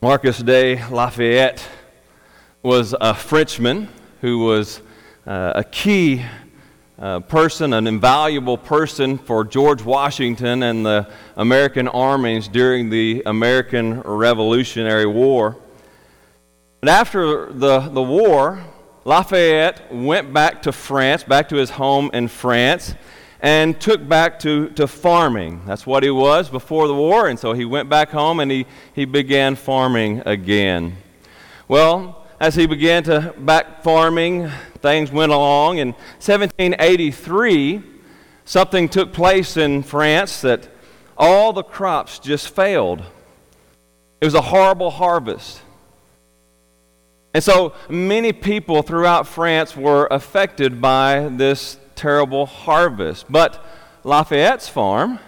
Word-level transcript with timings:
Marquis 0.00 0.44
de 0.44 0.76
Lafayette 0.90 1.66
was 2.62 2.94
a 3.00 3.12
Frenchman 3.12 3.88
who 4.20 4.38
was 4.44 4.80
uh, 5.26 5.54
a 5.56 5.64
key 5.64 6.24
uh, 7.00 7.18
person, 7.18 7.72
an 7.72 7.88
invaluable 7.88 8.56
person 8.56 9.18
for 9.18 9.42
George 9.42 9.82
Washington 9.82 10.62
and 10.62 10.86
the 10.86 11.10
American 11.36 11.88
armies 11.88 12.46
during 12.46 12.90
the 12.90 13.24
American 13.26 14.00
Revolutionary 14.02 15.06
War. 15.06 15.56
But 16.78 16.90
after 16.90 17.52
the, 17.52 17.80
the 17.80 18.02
war, 18.02 18.62
Lafayette 19.04 19.92
went 19.92 20.32
back 20.32 20.62
to 20.62 20.70
France, 20.70 21.24
back 21.24 21.48
to 21.48 21.56
his 21.56 21.70
home 21.70 22.10
in 22.12 22.28
France, 22.28 22.94
and 23.40 23.80
took 23.80 24.06
back 24.08 24.38
to, 24.40 24.68
to 24.70 24.86
farming. 24.86 25.62
That's 25.66 25.86
what 25.86 26.02
he 26.02 26.10
was 26.10 26.48
before 26.48 26.88
the 26.88 26.94
war, 26.94 27.28
and 27.28 27.38
so 27.38 27.52
he 27.52 27.64
went 27.64 27.88
back 27.88 28.10
home 28.10 28.40
and 28.40 28.50
he, 28.50 28.66
he 28.94 29.04
began 29.04 29.54
farming 29.54 30.22
again. 30.26 30.96
Well, 31.68 32.26
as 32.40 32.54
he 32.54 32.66
began 32.66 33.02
to 33.04 33.34
back 33.38 33.82
farming, 33.82 34.50
things 34.80 35.12
went 35.12 35.32
along. 35.32 35.78
In 35.78 35.88
1783, 35.88 37.82
something 38.44 38.88
took 38.88 39.12
place 39.12 39.56
in 39.56 39.82
France 39.82 40.40
that 40.42 40.68
all 41.16 41.52
the 41.52 41.64
crops 41.64 42.18
just 42.18 42.54
failed. 42.54 43.02
It 44.20 44.24
was 44.24 44.34
a 44.34 44.40
horrible 44.40 44.90
harvest. 44.90 45.60
And 47.34 47.44
so 47.44 47.74
many 47.88 48.32
people 48.32 48.82
throughout 48.82 49.26
France 49.26 49.76
were 49.76 50.08
affected 50.10 50.80
by 50.80 51.28
this 51.28 51.76
terrible 51.98 52.46
harvest. 52.46 53.26
But 53.28 53.62
Lafayette's 54.04 54.68
farm 54.68 55.18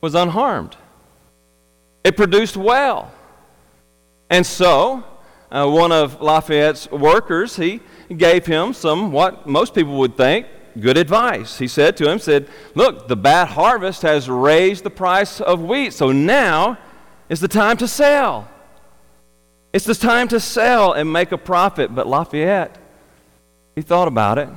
was 0.00 0.14
unharmed, 0.14 0.76
it 2.04 2.16
produced 2.16 2.56
well. 2.56 3.10
And 4.30 4.46
so, 4.46 5.04
uh, 5.50 5.68
one 5.68 5.92
of 5.92 6.20
Lafayette's 6.20 6.90
workers, 6.90 7.56
he 7.56 7.80
gave 8.16 8.46
him 8.46 8.72
some 8.72 9.12
what 9.12 9.46
most 9.46 9.74
people 9.74 9.98
would 9.98 10.16
think 10.16 10.46
good 10.80 10.96
advice. 10.96 11.58
He 11.58 11.68
said 11.68 11.96
to 11.98 12.10
him, 12.10 12.18
said, 12.18 12.48
"Look, 12.74 13.08
the 13.08 13.16
bad 13.16 13.48
harvest 13.48 14.02
has 14.02 14.28
raised 14.28 14.84
the 14.84 14.90
price 14.90 15.40
of 15.40 15.60
wheat, 15.60 15.92
so 15.92 16.12
now 16.12 16.78
is 17.28 17.40
the 17.40 17.48
time 17.48 17.76
to 17.76 17.88
sell. 17.88 18.48
It's 19.72 19.84
the 19.84 19.94
time 19.94 20.28
to 20.28 20.40
sell 20.40 20.92
and 20.92 21.12
make 21.12 21.30
a 21.32 21.38
profit." 21.38 21.94
But 21.94 22.06
Lafayette, 22.06 22.78
he 23.76 23.82
thought 23.82 24.08
about 24.08 24.38
it. 24.38 24.48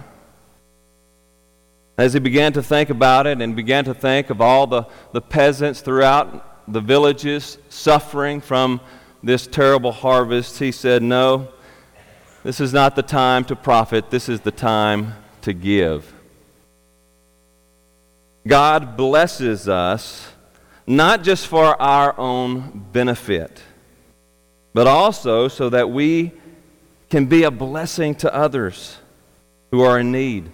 As 1.98 2.14
he 2.14 2.20
began 2.20 2.52
to 2.54 2.64
think 2.64 2.90
about 2.90 3.26
it 3.26 3.42
and 3.42 3.56
began 3.56 3.86
to 3.86 3.94
think 3.94 4.30
of 4.30 4.42
all 4.42 4.68
the, 4.68 4.84
the 5.14 5.22
peasants 5.22 5.82
throughout 5.82 6.72
the 6.72 6.82
villages 6.82 7.58
suffering 7.70 8.42
from 8.42 8.82
this 9.24 9.48
terrible 9.48 9.92
harvest, 9.92 10.60
he 10.60 10.72
said, 10.72 11.02
No, 11.02 11.48
this 12.44 12.60
is 12.60 12.74
not 12.74 12.96
the 12.96 13.02
time 13.02 13.46
to 13.46 13.56
profit, 13.56 14.10
this 14.10 14.28
is 14.28 14.42
the 14.42 14.52
time 14.52 15.14
to 15.42 15.54
give. 15.54 16.12
God 18.48 18.98
blesses 18.98 19.68
us 19.68 20.32
not 20.86 21.24
just 21.24 21.48
for 21.48 21.82
our 21.82 22.18
own 22.20 22.88
benefit, 22.92 23.62
but 24.74 24.86
also 24.86 25.48
so 25.48 25.70
that 25.70 25.90
we 25.90 26.32
can 27.10 27.26
be 27.26 27.44
a 27.44 27.52
blessing 27.52 28.14
to 28.16 28.34
others 28.34 28.98
who 29.72 29.82
are 29.82 30.00
in 30.00 30.12
need. 30.12 30.52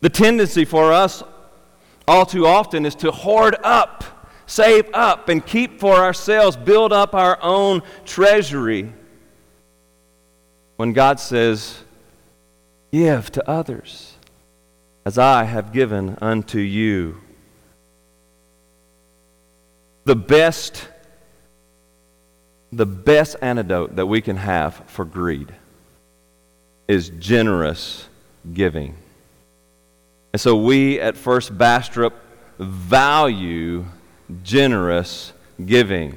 The 0.00 0.08
tendency 0.08 0.64
for 0.64 0.92
us 0.92 1.22
all 2.08 2.26
too 2.26 2.46
often 2.46 2.86
is 2.86 2.94
to 2.96 3.10
hoard 3.10 3.56
up, 3.62 4.04
save 4.46 4.88
up, 4.94 5.28
and 5.28 5.44
keep 5.44 5.78
for 5.78 5.96
ourselves, 5.96 6.56
build 6.56 6.92
up 6.92 7.14
our 7.14 7.38
own 7.42 7.82
treasury. 8.04 8.92
When 10.76 10.92
God 10.92 11.20
says, 11.20 11.82
Give 12.92 13.30
to 13.32 13.48
others 13.48 14.14
as 15.04 15.18
I 15.18 15.44
have 15.44 15.72
given 15.72 16.18
unto 16.20 16.58
you. 16.58 17.20
The 20.04 20.16
best 20.16 20.88
the 22.72 22.86
best 22.86 23.36
antidote 23.42 23.96
that 23.96 24.06
we 24.06 24.20
can 24.20 24.36
have 24.36 24.82
for 24.86 25.04
greed 25.04 25.52
is 26.86 27.08
generous 27.18 28.08
giving. 28.52 28.94
And 30.32 30.40
so 30.40 30.56
we 30.56 31.00
at 31.00 31.16
First 31.16 31.56
Bastrop 31.56 32.14
value 32.58 33.84
generous 34.42 35.32
giving. 35.64 36.16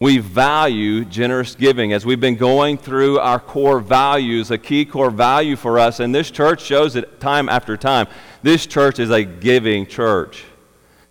We 0.00 0.18
value 0.18 1.04
generous 1.04 1.54
giving. 1.54 1.92
As 1.92 2.04
we've 2.04 2.20
been 2.20 2.36
going 2.36 2.78
through 2.78 3.18
our 3.18 3.40
core 3.40 3.80
values, 3.80 4.50
a 4.50 4.58
key 4.58 4.84
core 4.84 5.10
value 5.10 5.56
for 5.56 5.78
us, 5.78 6.00
and 6.00 6.14
this 6.14 6.30
church 6.30 6.62
shows 6.62 6.96
it 6.96 7.18
time 7.18 7.48
after 7.48 7.76
time. 7.76 8.06
This 8.42 8.66
church 8.66 8.98
is 8.98 9.10
a 9.10 9.24
giving 9.24 9.86
church. 9.86 10.44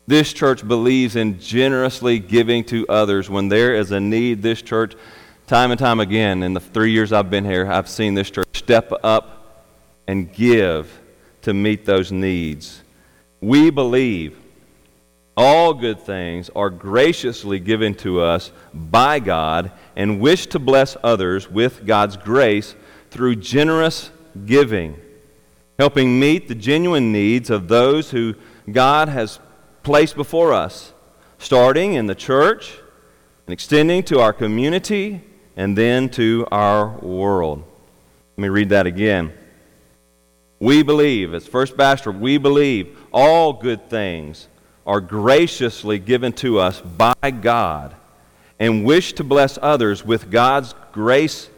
This 0.05 0.31
church 0.31 0.65
believes 0.65 1.17
in 1.17 1.39
generously 1.39 2.19
giving 2.19 2.63
to 2.65 2.87
others. 2.87 3.29
When 3.29 3.49
there 3.49 3.75
is 3.75 3.91
a 3.91 3.99
need, 3.99 4.41
this 4.41 4.61
church, 4.61 4.95
time 5.47 5.71
and 5.71 5.79
time 5.79 5.99
again, 5.99 6.43
in 6.43 6.53
the 6.53 6.61
three 6.61 6.91
years 6.91 7.11
I've 7.11 7.29
been 7.29 7.43
here, 7.43 7.69
I've 7.69 7.89
seen 7.89 8.13
this 8.13 8.29
church 8.29 8.47
step 8.53 8.93
up 9.03 9.65
and 10.07 10.31
give 10.31 10.89
to 11.47 11.53
meet 11.53 11.85
those 11.85 12.11
needs. 12.11 12.81
We 13.39 13.69
believe 13.69 14.37
all 15.37 15.73
good 15.73 16.01
things 16.01 16.49
are 16.53 16.69
graciously 16.69 17.57
given 17.57 17.95
to 17.99 18.19
us 18.19 18.51
by 18.73 19.19
God 19.19 19.71
and 19.95 20.19
wish 20.19 20.47
to 20.47 20.59
bless 20.59 20.97
others 21.05 21.49
with 21.49 21.85
God's 21.85 22.17
grace 22.17 22.75
through 23.11 23.37
generous 23.37 24.11
giving, 24.45 24.99
helping 25.79 26.19
meet 26.19 26.49
the 26.49 26.55
genuine 26.55 27.13
needs 27.13 27.49
of 27.49 27.69
those 27.69 28.11
who 28.11 28.35
God 28.69 29.07
has 29.07 29.39
placed 29.83 30.17
before 30.17 30.51
us, 30.51 30.91
starting 31.37 31.93
in 31.93 32.07
the 32.07 32.15
church 32.15 32.77
and 33.45 33.53
extending 33.53 34.03
to 34.03 34.19
our 34.19 34.33
community 34.33 35.21
and 35.55 35.77
then 35.77 36.09
to 36.09 36.45
our 36.51 36.89
world. 36.97 37.63
Let 38.35 38.41
me 38.41 38.49
read 38.49 38.67
that 38.67 38.85
again. 38.85 39.31
We 40.59 40.83
believe, 40.83 41.33
as 41.33 41.45
First 41.45 41.77
Bastrop, 41.77 42.15
we 42.15 42.37
believe 42.37 42.97
all 43.11 43.53
good 43.53 43.89
things 43.89 44.47
are 44.85 45.01
graciously 45.01 45.99
given 45.99 46.33
to 46.33 46.59
us 46.59 46.81
by 46.81 47.13
God 47.41 47.95
and 48.59 48.85
wish 48.85 49.13
to 49.13 49.23
bless 49.23 49.59
others 49.61 50.03
with 50.03 50.31
God's 50.31 50.73
grace 50.91 51.49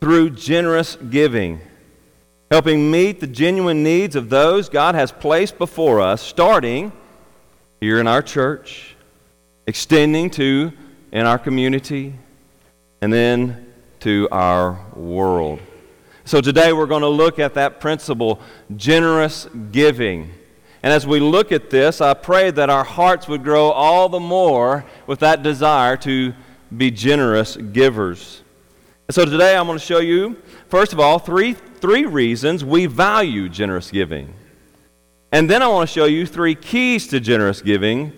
through 0.00 0.30
generous 0.30 0.96
giving, 0.96 1.60
helping 2.50 2.90
meet 2.90 3.20
the 3.20 3.26
genuine 3.26 3.82
needs 3.82 4.14
of 4.14 4.28
those 4.28 4.68
God 4.68 4.94
has 4.94 5.10
placed 5.10 5.58
before 5.58 6.00
us, 6.00 6.22
starting 6.22 6.92
here 7.80 7.98
in 7.98 8.06
our 8.06 8.22
church, 8.22 8.94
extending 9.66 10.30
to 10.30 10.72
in 11.10 11.26
our 11.26 11.38
community, 11.38 12.14
and 13.00 13.12
then 13.12 13.72
to 14.00 14.28
our 14.30 14.78
world. 14.94 15.60
So 16.26 16.40
today 16.40 16.72
we're 16.72 16.86
going 16.86 17.02
to 17.02 17.08
look 17.08 17.38
at 17.38 17.54
that 17.54 17.78
principle, 17.78 18.40
generous 18.74 19.46
giving. 19.70 20.32
And 20.82 20.92
as 20.92 21.06
we 21.06 21.20
look 21.20 21.52
at 21.52 21.70
this, 21.70 22.00
I 22.00 22.14
pray 22.14 22.50
that 22.50 22.68
our 22.68 22.82
hearts 22.82 23.28
would 23.28 23.44
grow 23.44 23.70
all 23.70 24.08
the 24.08 24.18
more 24.18 24.84
with 25.06 25.20
that 25.20 25.44
desire 25.44 25.96
to 25.98 26.34
be 26.76 26.90
generous 26.90 27.56
givers. 27.56 28.42
So 29.08 29.24
today 29.24 29.56
I'm 29.56 29.66
going 29.66 29.78
to 29.78 29.84
show 29.84 30.00
you, 30.00 30.42
first 30.66 30.92
of 30.92 30.98
all, 30.98 31.20
three, 31.20 31.52
three 31.52 32.06
reasons 32.06 32.64
we 32.64 32.86
value 32.86 33.48
generous 33.48 33.92
giving. 33.92 34.34
And 35.30 35.48
then 35.48 35.62
I 35.62 35.68
want 35.68 35.88
to 35.88 35.94
show 35.94 36.06
you 36.06 36.26
three 36.26 36.56
keys 36.56 37.06
to 37.08 37.20
generous 37.20 37.62
giving 37.62 38.12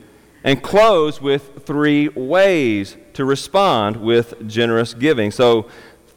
and 0.44 0.62
close 0.62 1.20
with 1.20 1.66
three 1.66 2.08
ways 2.08 2.96
to 3.12 3.26
respond 3.26 3.98
with 3.98 4.48
generous 4.48 4.94
giving. 4.94 5.30
So, 5.30 5.68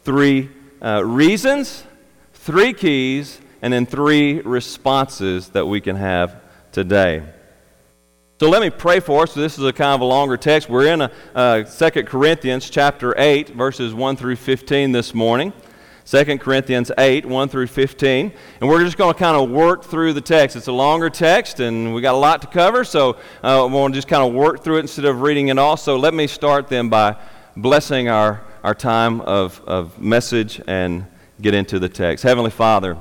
three 0.04 0.48
uh, 0.82 1.04
reasons, 1.04 1.84
three 2.34 2.72
keys, 2.72 3.40
and 3.62 3.72
then 3.72 3.86
three 3.86 4.40
responses 4.40 5.50
that 5.50 5.66
we 5.66 5.80
can 5.80 5.96
have 5.96 6.42
today. 6.72 7.22
So 8.40 8.48
let 8.48 8.60
me 8.60 8.70
pray 8.70 8.98
for 8.98 9.22
us. 9.22 9.34
This 9.34 9.56
is 9.56 9.64
a 9.64 9.72
kind 9.72 9.94
of 9.94 10.00
a 10.00 10.04
longer 10.04 10.36
text. 10.36 10.68
We're 10.68 10.92
in 10.92 11.02
a, 11.02 11.12
uh, 11.32 11.62
2 11.62 12.02
Corinthians 12.02 12.68
chapter 12.68 13.14
8, 13.16 13.50
verses 13.50 13.94
1 13.94 14.16
through 14.16 14.34
15 14.34 14.90
this 14.90 15.14
morning. 15.14 15.52
2 16.04 16.38
Corinthians 16.38 16.90
8, 16.98 17.24
1 17.24 17.48
through 17.48 17.68
15. 17.68 18.32
And 18.60 18.68
we're 18.68 18.82
just 18.82 18.98
going 18.98 19.14
to 19.14 19.18
kind 19.18 19.36
of 19.36 19.48
work 19.48 19.84
through 19.84 20.14
the 20.14 20.20
text. 20.20 20.56
It's 20.56 20.66
a 20.66 20.72
longer 20.72 21.08
text, 21.08 21.60
and 21.60 21.94
we 21.94 22.00
got 22.00 22.16
a 22.16 22.18
lot 22.18 22.42
to 22.42 22.48
cover, 22.48 22.82
so 22.82 23.18
uh, 23.44 23.64
we 23.68 23.74
want 23.74 23.94
to 23.94 23.98
just 23.98 24.08
kind 24.08 24.24
of 24.24 24.34
work 24.34 24.64
through 24.64 24.78
it 24.78 24.80
instead 24.80 25.04
of 25.04 25.20
reading 25.20 25.46
it 25.46 25.58
all. 25.58 25.76
So 25.76 25.96
let 25.96 26.12
me 26.12 26.26
start 26.26 26.66
then 26.66 26.88
by 26.88 27.16
blessing 27.56 28.08
our 28.08 28.42
our 28.62 28.74
time 28.74 29.20
of, 29.22 29.60
of 29.66 30.00
message 30.00 30.60
and 30.66 31.06
get 31.40 31.54
into 31.54 31.78
the 31.78 31.88
text. 31.88 32.22
Heavenly 32.22 32.50
Father, 32.50 32.96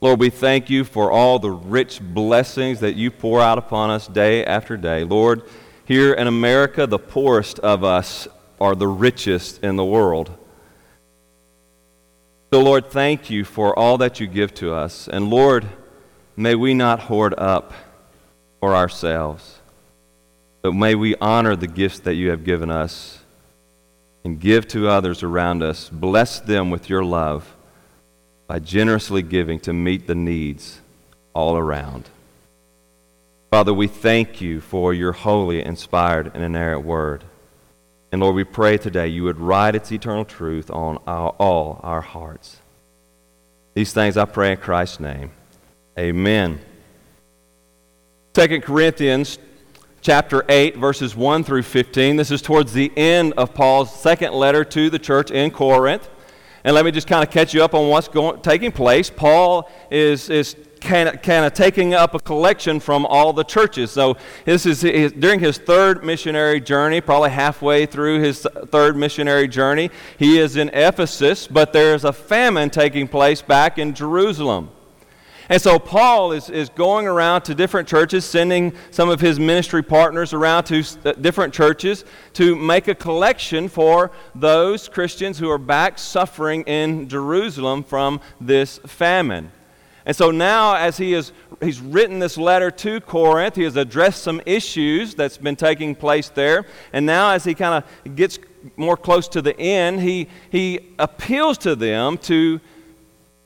Lord, 0.00 0.20
we 0.20 0.30
thank 0.30 0.70
you 0.70 0.84
for 0.84 1.10
all 1.10 1.38
the 1.38 1.50
rich 1.50 2.00
blessings 2.00 2.80
that 2.80 2.94
you 2.94 3.10
pour 3.10 3.40
out 3.40 3.58
upon 3.58 3.90
us 3.90 4.06
day 4.06 4.44
after 4.44 4.76
day. 4.76 5.04
Lord, 5.04 5.42
Here 5.84 6.12
in 6.12 6.28
America, 6.28 6.86
the 6.86 7.00
poorest 7.00 7.58
of 7.58 7.82
us 7.82 8.28
are 8.60 8.76
the 8.76 8.86
richest 8.86 9.64
in 9.64 9.74
the 9.74 9.84
world. 9.84 10.30
So, 12.52 12.62
Lord, 12.62 12.90
thank 12.90 13.28
you 13.28 13.44
for 13.44 13.76
all 13.76 13.98
that 13.98 14.20
you 14.20 14.28
give 14.28 14.54
to 14.54 14.72
us. 14.72 15.08
And, 15.08 15.30
Lord, 15.30 15.66
may 16.36 16.54
we 16.54 16.74
not 16.74 17.00
hoard 17.00 17.34
up 17.36 17.72
for 18.60 18.76
ourselves, 18.76 19.58
but 20.62 20.74
may 20.74 20.94
we 20.94 21.16
honor 21.16 21.56
the 21.56 21.66
gifts 21.66 21.98
that 22.00 22.14
you 22.14 22.30
have 22.30 22.44
given 22.44 22.70
us 22.70 23.19
and 24.24 24.40
give 24.40 24.68
to 24.68 24.88
others 24.88 25.22
around 25.22 25.62
us. 25.62 25.88
Bless 25.88 26.40
them 26.40 26.70
with 26.70 26.88
your 26.88 27.04
love 27.04 27.54
by 28.46 28.58
generously 28.58 29.22
giving 29.22 29.60
to 29.60 29.72
meet 29.72 30.06
the 30.06 30.14
needs 30.14 30.80
all 31.32 31.56
around. 31.56 32.08
Father, 33.50 33.74
we 33.74 33.86
thank 33.86 34.40
you 34.40 34.60
for 34.60 34.94
your 34.94 35.12
holy, 35.12 35.64
inspired, 35.64 36.30
and 36.34 36.44
inerrant 36.44 36.84
word. 36.84 37.24
And 38.12 38.20
Lord, 38.20 38.34
we 38.34 38.44
pray 38.44 38.76
today 38.76 39.08
you 39.08 39.24
would 39.24 39.38
write 39.38 39.74
its 39.74 39.92
eternal 39.92 40.24
truth 40.24 40.70
on 40.70 40.98
our, 41.06 41.30
all 41.30 41.80
our 41.82 42.00
hearts. 42.00 42.58
These 43.74 43.92
things 43.92 44.16
I 44.16 44.24
pray 44.24 44.52
in 44.52 44.58
Christ's 44.58 45.00
name. 45.00 45.30
Amen. 45.98 46.60
2 48.34 48.60
Corinthians 48.60 49.38
chapter 50.00 50.44
8, 50.48 50.76
verses 50.76 51.14
1 51.14 51.44
through 51.44 51.62
15. 51.62 52.16
This 52.16 52.30
is 52.30 52.42
towards 52.42 52.72
the 52.72 52.90
end 52.96 53.34
of 53.36 53.54
Paul's 53.54 53.94
second 53.94 54.32
letter 54.32 54.64
to 54.64 54.90
the 54.90 54.98
church 54.98 55.30
in 55.30 55.50
Corinth. 55.50 56.08
And 56.64 56.74
let 56.74 56.84
me 56.84 56.90
just 56.90 57.06
kind 57.06 57.22
of 57.22 57.30
catch 57.30 57.54
you 57.54 57.62
up 57.64 57.74
on 57.74 57.88
what's 57.88 58.08
going, 58.08 58.40
taking 58.42 58.72
place. 58.72 59.08
Paul 59.10 59.70
is, 59.90 60.28
is 60.28 60.56
kind 60.80 61.08
of, 61.08 61.22
kind 61.22 61.44
of 61.44 61.54
taking 61.54 61.94
up 61.94 62.14
a 62.14 62.18
collection 62.18 62.80
from 62.80 63.06
all 63.06 63.32
the 63.32 63.44
churches. 63.44 63.90
So 63.90 64.16
this 64.44 64.66
is 64.66 64.82
his, 64.82 65.12
during 65.12 65.40
his 65.40 65.58
third 65.58 66.04
missionary 66.04 66.60
journey, 66.60 67.00
probably 67.00 67.30
halfway 67.30 67.86
through 67.86 68.20
his 68.20 68.46
third 68.66 68.96
missionary 68.96 69.48
journey. 69.48 69.90
He 70.18 70.38
is 70.38 70.56
in 70.56 70.68
Ephesus, 70.70 71.46
but 71.46 71.72
there's 71.72 72.04
a 72.04 72.12
famine 72.12 72.70
taking 72.70 73.08
place 73.08 73.40
back 73.42 73.78
in 73.78 73.94
Jerusalem. 73.94 74.70
And 75.50 75.60
so 75.60 75.80
Paul 75.80 76.30
is, 76.30 76.48
is 76.48 76.68
going 76.68 77.08
around 77.08 77.42
to 77.42 77.56
different 77.56 77.88
churches, 77.88 78.24
sending 78.24 78.72
some 78.92 79.10
of 79.10 79.20
his 79.20 79.40
ministry 79.40 79.82
partners 79.82 80.32
around 80.32 80.64
to 80.64 80.84
uh, 81.04 81.12
different 81.14 81.52
churches 81.52 82.04
to 82.34 82.54
make 82.54 82.86
a 82.86 82.94
collection 82.94 83.68
for 83.68 84.12
those 84.36 84.88
Christians 84.88 85.40
who 85.40 85.50
are 85.50 85.58
back 85.58 85.98
suffering 85.98 86.62
in 86.62 87.08
Jerusalem 87.08 87.82
from 87.82 88.20
this 88.40 88.78
famine. 88.86 89.50
And 90.06 90.14
so 90.14 90.30
now, 90.30 90.76
as 90.76 90.96
he 90.98 91.14
is, 91.14 91.32
he's 91.60 91.80
written 91.80 92.20
this 92.20 92.38
letter 92.38 92.70
to 92.70 93.00
Corinth, 93.00 93.56
he 93.56 93.64
has 93.64 93.74
addressed 93.74 94.22
some 94.22 94.40
issues 94.46 95.16
that's 95.16 95.36
been 95.36 95.56
taking 95.56 95.96
place 95.96 96.28
there. 96.28 96.64
And 96.92 97.04
now, 97.04 97.30
as 97.30 97.42
he 97.42 97.54
kind 97.54 97.84
of 98.04 98.14
gets 98.14 98.38
more 98.76 98.96
close 98.96 99.26
to 99.28 99.42
the 99.42 99.58
end, 99.58 100.00
he, 100.00 100.28
he 100.50 100.94
appeals 101.00 101.58
to 101.58 101.74
them 101.74 102.18
to 102.18 102.60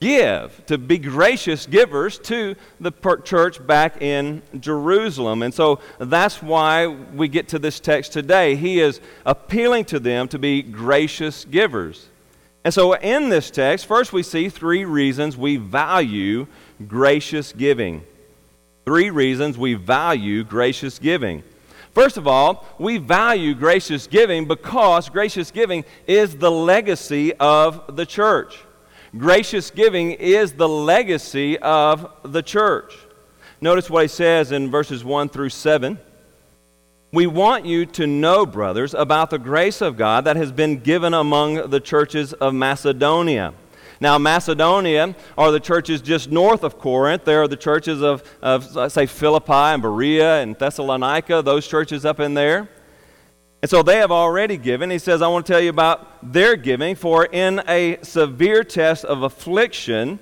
give, 0.04 0.66
to 0.66 0.76
be 0.76 0.98
gracious 0.98 1.64
givers 1.64 2.18
to 2.18 2.54
the 2.78 2.92
church 3.24 3.66
back 3.66 4.02
in 4.02 4.42
Jerusalem. 4.60 5.42
And 5.42 5.54
so 5.54 5.80
that's 5.98 6.42
why 6.42 6.86
we 6.88 7.26
get 7.26 7.48
to 7.48 7.58
this 7.58 7.80
text 7.80 8.12
today. 8.12 8.54
He 8.54 8.80
is 8.80 9.00
appealing 9.24 9.86
to 9.86 9.98
them 9.98 10.28
to 10.28 10.38
be 10.38 10.60
gracious 10.60 11.46
givers. 11.46 12.06
And 12.64 12.74
so 12.74 12.92
in 12.94 13.30
this 13.30 13.50
text, 13.50 13.86
first 13.86 14.12
we 14.12 14.22
see 14.22 14.50
three 14.50 14.84
reasons 14.84 15.38
we 15.38 15.56
value 15.56 16.48
gracious 16.86 17.54
giving. 17.54 18.02
Three 18.84 19.08
reasons 19.08 19.56
we 19.56 19.72
value 19.72 20.44
gracious 20.44 20.98
giving. 20.98 21.42
First 21.94 22.18
of 22.18 22.26
all, 22.26 22.66
we 22.78 22.98
value 22.98 23.54
gracious 23.54 24.06
giving 24.06 24.46
because 24.46 25.08
gracious 25.08 25.50
giving 25.50 25.86
is 26.06 26.36
the 26.36 26.50
legacy 26.50 27.32
of 27.36 27.96
the 27.96 28.04
church. 28.04 28.58
Gracious 29.16 29.70
giving 29.70 30.10
is 30.12 30.54
the 30.54 30.68
legacy 30.68 31.56
of 31.58 32.10
the 32.24 32.42
church. 32.42 32.96
Notice 33.60 33.88
what 33.88 34.02
he 34.02 34.08
says 34.08 34.50
in 34.50 34.70
verses 34.70 35.04
1 35.04 35.28
through 35.28 35.50
7. 35.50 35.98
We 37.12 37.28
want 37.28 37.64
you 37.64 37.86
to 37.86 38.08
know, 38.08 38.44
brothers, 38.44 38.92
about 38.92 39.30
the 39.30 39.38
grace 39.38 39.80
of 39.80 39.96
God 39.96 40.24
that 40.24 40.34
has 40.34 40.50
been 40.50 40.80
given 40.80 41.14
among 41.14 41.70
the 41.70 41.78
churches 41.78 42.32
of 42.32 42.54
Macedonia. 42.54 43.54
Now, 44.00 44.18
Macedonia 44.18 45.14
are 45.38 45.52
the 45.52 45.60
churches 45.60 46.02
just 46.02 46.32
north 46.32 46.64
of 46.64 46.80
Corinth. 46.80 47.24
There 47.24 47.40
are 47.40 47.48
the 47.48 47.56
churches 47.56 48.02
of, 48.02 48.24
of 48.42 48.90
say, 48.90 49.06
Philippi 49.06 49.52
and 49.52 49.80
Berea 49.80 50.42
and 50.42 50.58
Thessalonica, 50.58 51.40
those 51.42 51.68
churches 51.68 52.04
up 52.04 52.18
in 52.18 52.34
there. 52.34 52.68
And 53.64 53.70
so 53.70 53.82
they 53.82 53.96
have 53.96 54.10
already 54.10 54.58
given. 54.58 54.90
He 54.90 54.98
says, 54.98 55.22
I 55.22 55.28
want 55.28 55.46
to 55.46 55.52
tell 55.54 55.62
you 55.62 55.70
about 55.70 56.06
their 56.22 56.54
giving, 56.54 56.96
for 56.96 57.24
in 57.24 57.62
a 57.66 57.96
severe 58.02 58.62
test 58.62 59.06
of 59.06 59.22
affliction, 59.22 60.18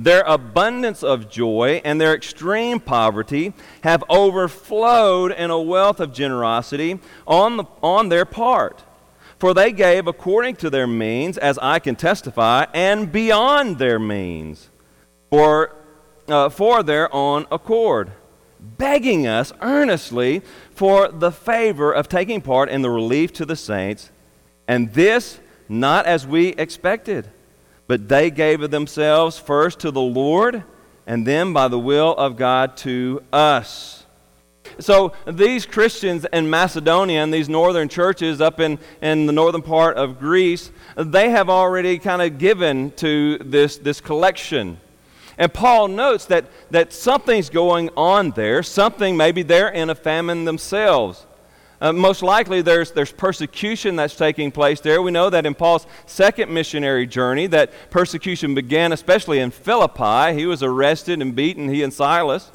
their 0.00 0.22
abundance 0.22 1.04
of 1.04 1.30
joy 1.30 1.80
and 1.84 2.00
their 2.00 2.12
extreme 2.12 2.80
poverty 2.80 3.52
have 3.84 4.02
overflowed 4.10 5.30
in 5.30 5.50
a 5.50 5.60
wealth 5.60 6.00
of 6.00 6.12
generosity 6.12 6.98
on, 7.24 7.56
the, 7.56 7.64
on 7.84 8.08
their 8.08 8.24
part. 8.24 8.82
For 9.38 9.54
they 9.54 9.70
gave 9.70 10.08
according 10.08 10.56
to 10.56 10.70
their 10.70 10.88
means, 10.88 11.38
as 11.38 11.56
I 11.58 11.78
can 11.78 11.94
testify, 11.94 12.66
and 12.74 13.12
beyond 13.12 13.78
their 13.78 14.00
means, 14.00 14.70
for, 15.30 15.76
uh, 16.26 16.48
for 16.48 16.82
their 16.82 17.14
own 17.14 17.46
accord 17.52 18.10
begging 18.78 19.26
us 19.26 19.52
earnestly 19.60 20.42
for 20.72 21.08
the 21.08 21.30
favor 21.30 21.92
of 21.92 22.08
taking 22.08 22.40
part 22.40 22.68
in 22.68 22.82
the 22.82 22.90
relief 22.90 23.32
to 23.34 23.44
the 23.44 23.56
saints, 23.56 24.10
and 24.66 24.92
this 24.92 25.38
not 25.68 26.06
as 26.06 26.26
we 26.26 26.48
expected, 26.48 27.28
but 27.86 28.08
they 28.08 28.30
gave 28.30 28.62
of 28.62 28.70
themselves 28.70 29.38
first 29.38 29.80
to 29.80 29.90
the 29.90 30.00
Lord, 30.00 30.64
and 31.06 31.26
then 31.26 31.52
by 31.52 31.68
the 31.68 31.78
will 31.78 32.14
of 32.14 32.36
God 32.36 32.76
to 32.78 33.22
us. 33.32 34.04
So 34.78 35.12
these 35.26 35.66
Christians 35.66 36.26
in 36.32 36.50
Macedonia 36.50 37.22
and 37.22 37.32
these 37.32 37.48
northern 37.48 37.88
churches 37.88 38.40
up 38.40 38.60
in, 38.60 38.78
in 39.00 39.26
the 39.26 39.32
northern 39.32 39.62
part 39.62 39.96
of 39.96 40.18
Greece, 40.18 40.72
they 40.96 41.30
have 41.30 41.48
already 41.48 41.98
kind 41.98 42.22
of 42.22 42.38
given 42.38 42.90
to 42.92 43.38
this, 43.38 43.76
this 43.76 44.00
collection. 44.00 44.78
And 45.36 45.52
Paul 45.52 45.88
notes 45.88 46.26
that, 46.26 46.46
that 46.70 46.92
something's 46.92 47.50
going 47.50 47.90
on 47.96 48.30
there. 48.32 48.62
Something, 48.62 49.16
maybe 49.16 49.42
they're 49.42 49.68
in 49.68 49.90
a 49.90 49.94
famine 49.94 50.44
themselves. 50.44 51.26
Uh, 51.80 51.92
most 51.92 52.22
likely 52.22 52.62
there's, 52.62 52.92
there's 52.92 53.12
persecution 53.12 53.96
that's 53.96 54.16
taking 54.16 54.50
place 54.50 54.80
there. 54.80 55.02
We 55.02 55.10
know 55.10 55.28
that 55.28 55.44
in 55.44 55.54
Paul's 55.54 55.86
second 56.06 56.52
missionary 56.52 57.06
journey 57.06 57.46
that 57.48 57.72
persecution 57.90 58.54
began 58.54 58.92
especially 58.92 59.40
in 59.40 59.50
Philippi. 59.50 60.38
He 60.38 60.46
was 60.46 60.62
arrested 60.62 61.20
and 61.20 61.34
beaten, 61.34 61.68
he 61.68 61.82
and 61.82 61.92
Silas. 61.92 62.50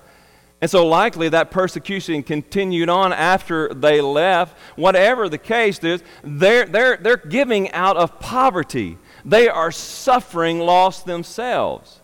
And 0.62 0.69
so 0.69 0.86
likely 0.86 1.29
that 1.29 1.51
persecution 1.51 2.24
continued 2.24 2.89
on 2.89 3.13
after 3.13 3.74
they 3.74 4.01
left. 4.01 4.57
Whatever 4.75 5.29
the 5.29 5.38
case 5.38 5.79
is, 5.83 6.03
they're, 6.24 6.65
they're, 6.65 6.98
they're 6.98 7.17
giving 7.17 7.71
out 7.71 7.98
of 7.98 8.19
poverty. 8.19 8.98
They 9.24 9.48
are 9.48 9.71
suffering 9.71 10.59
loss 10.59 11.03
themselves. 11.03 11.99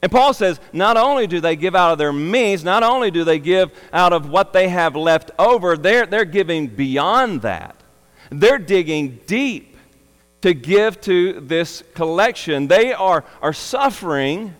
And 0.00 0.12
Paul 0.12 0.32
says, 0.32 0.60
not 0.72 0.96
only 0.96 1.26
do 1.26 1.40
they 1.40 1.56
give 1.56 1.74
out 1.74 1.92
of 1.92 1.98
their 1.98 2.12
means, 2.12 2.62
not 2.62 2.82
only 2.82 3.10
do 3.10 3.24
they 3.24 3.38
give 3.38 3.70
out 3.92 4.12
of 4.12 4.28
what 4.28 4.52
they 4.52 4.68
have 4.68 4.94
left 4.94 5.32
over, 5.38 5.76
they're, 5.76 6.06
they're 6.06 6.24
giving 6.24 6.68
beyond 6.68 7.42
that. 7.42 7.74
They're 8.30 8.58
digging 8.58 9.20
deep 9.26 9.76
to 10.42 10.54
give 10.54 11.00
to 11.02 11.40
this 11.40 11.82
collection. 11.94 12.68
They 12.68 12.92
are, 12.92 13.24
are 13.42 13.52
suffering 13.52 14.54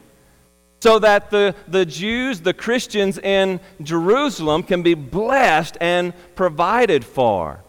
so 0.80 0.98
that 0.98 1.30
the, 1.30 1.54
the 1.68 1.84
Jews, 1.84 2.40
the 2.40 2.54
Christians 2.54 3.18
in 3.18 3.60
Jerusalem, 3.82 4.62
can 4.62 4.82
be 4.82 4.94
blessed 4.94 5.76
and 5.80 6.14
provided 6.34 7.04
for. 7.04 7.60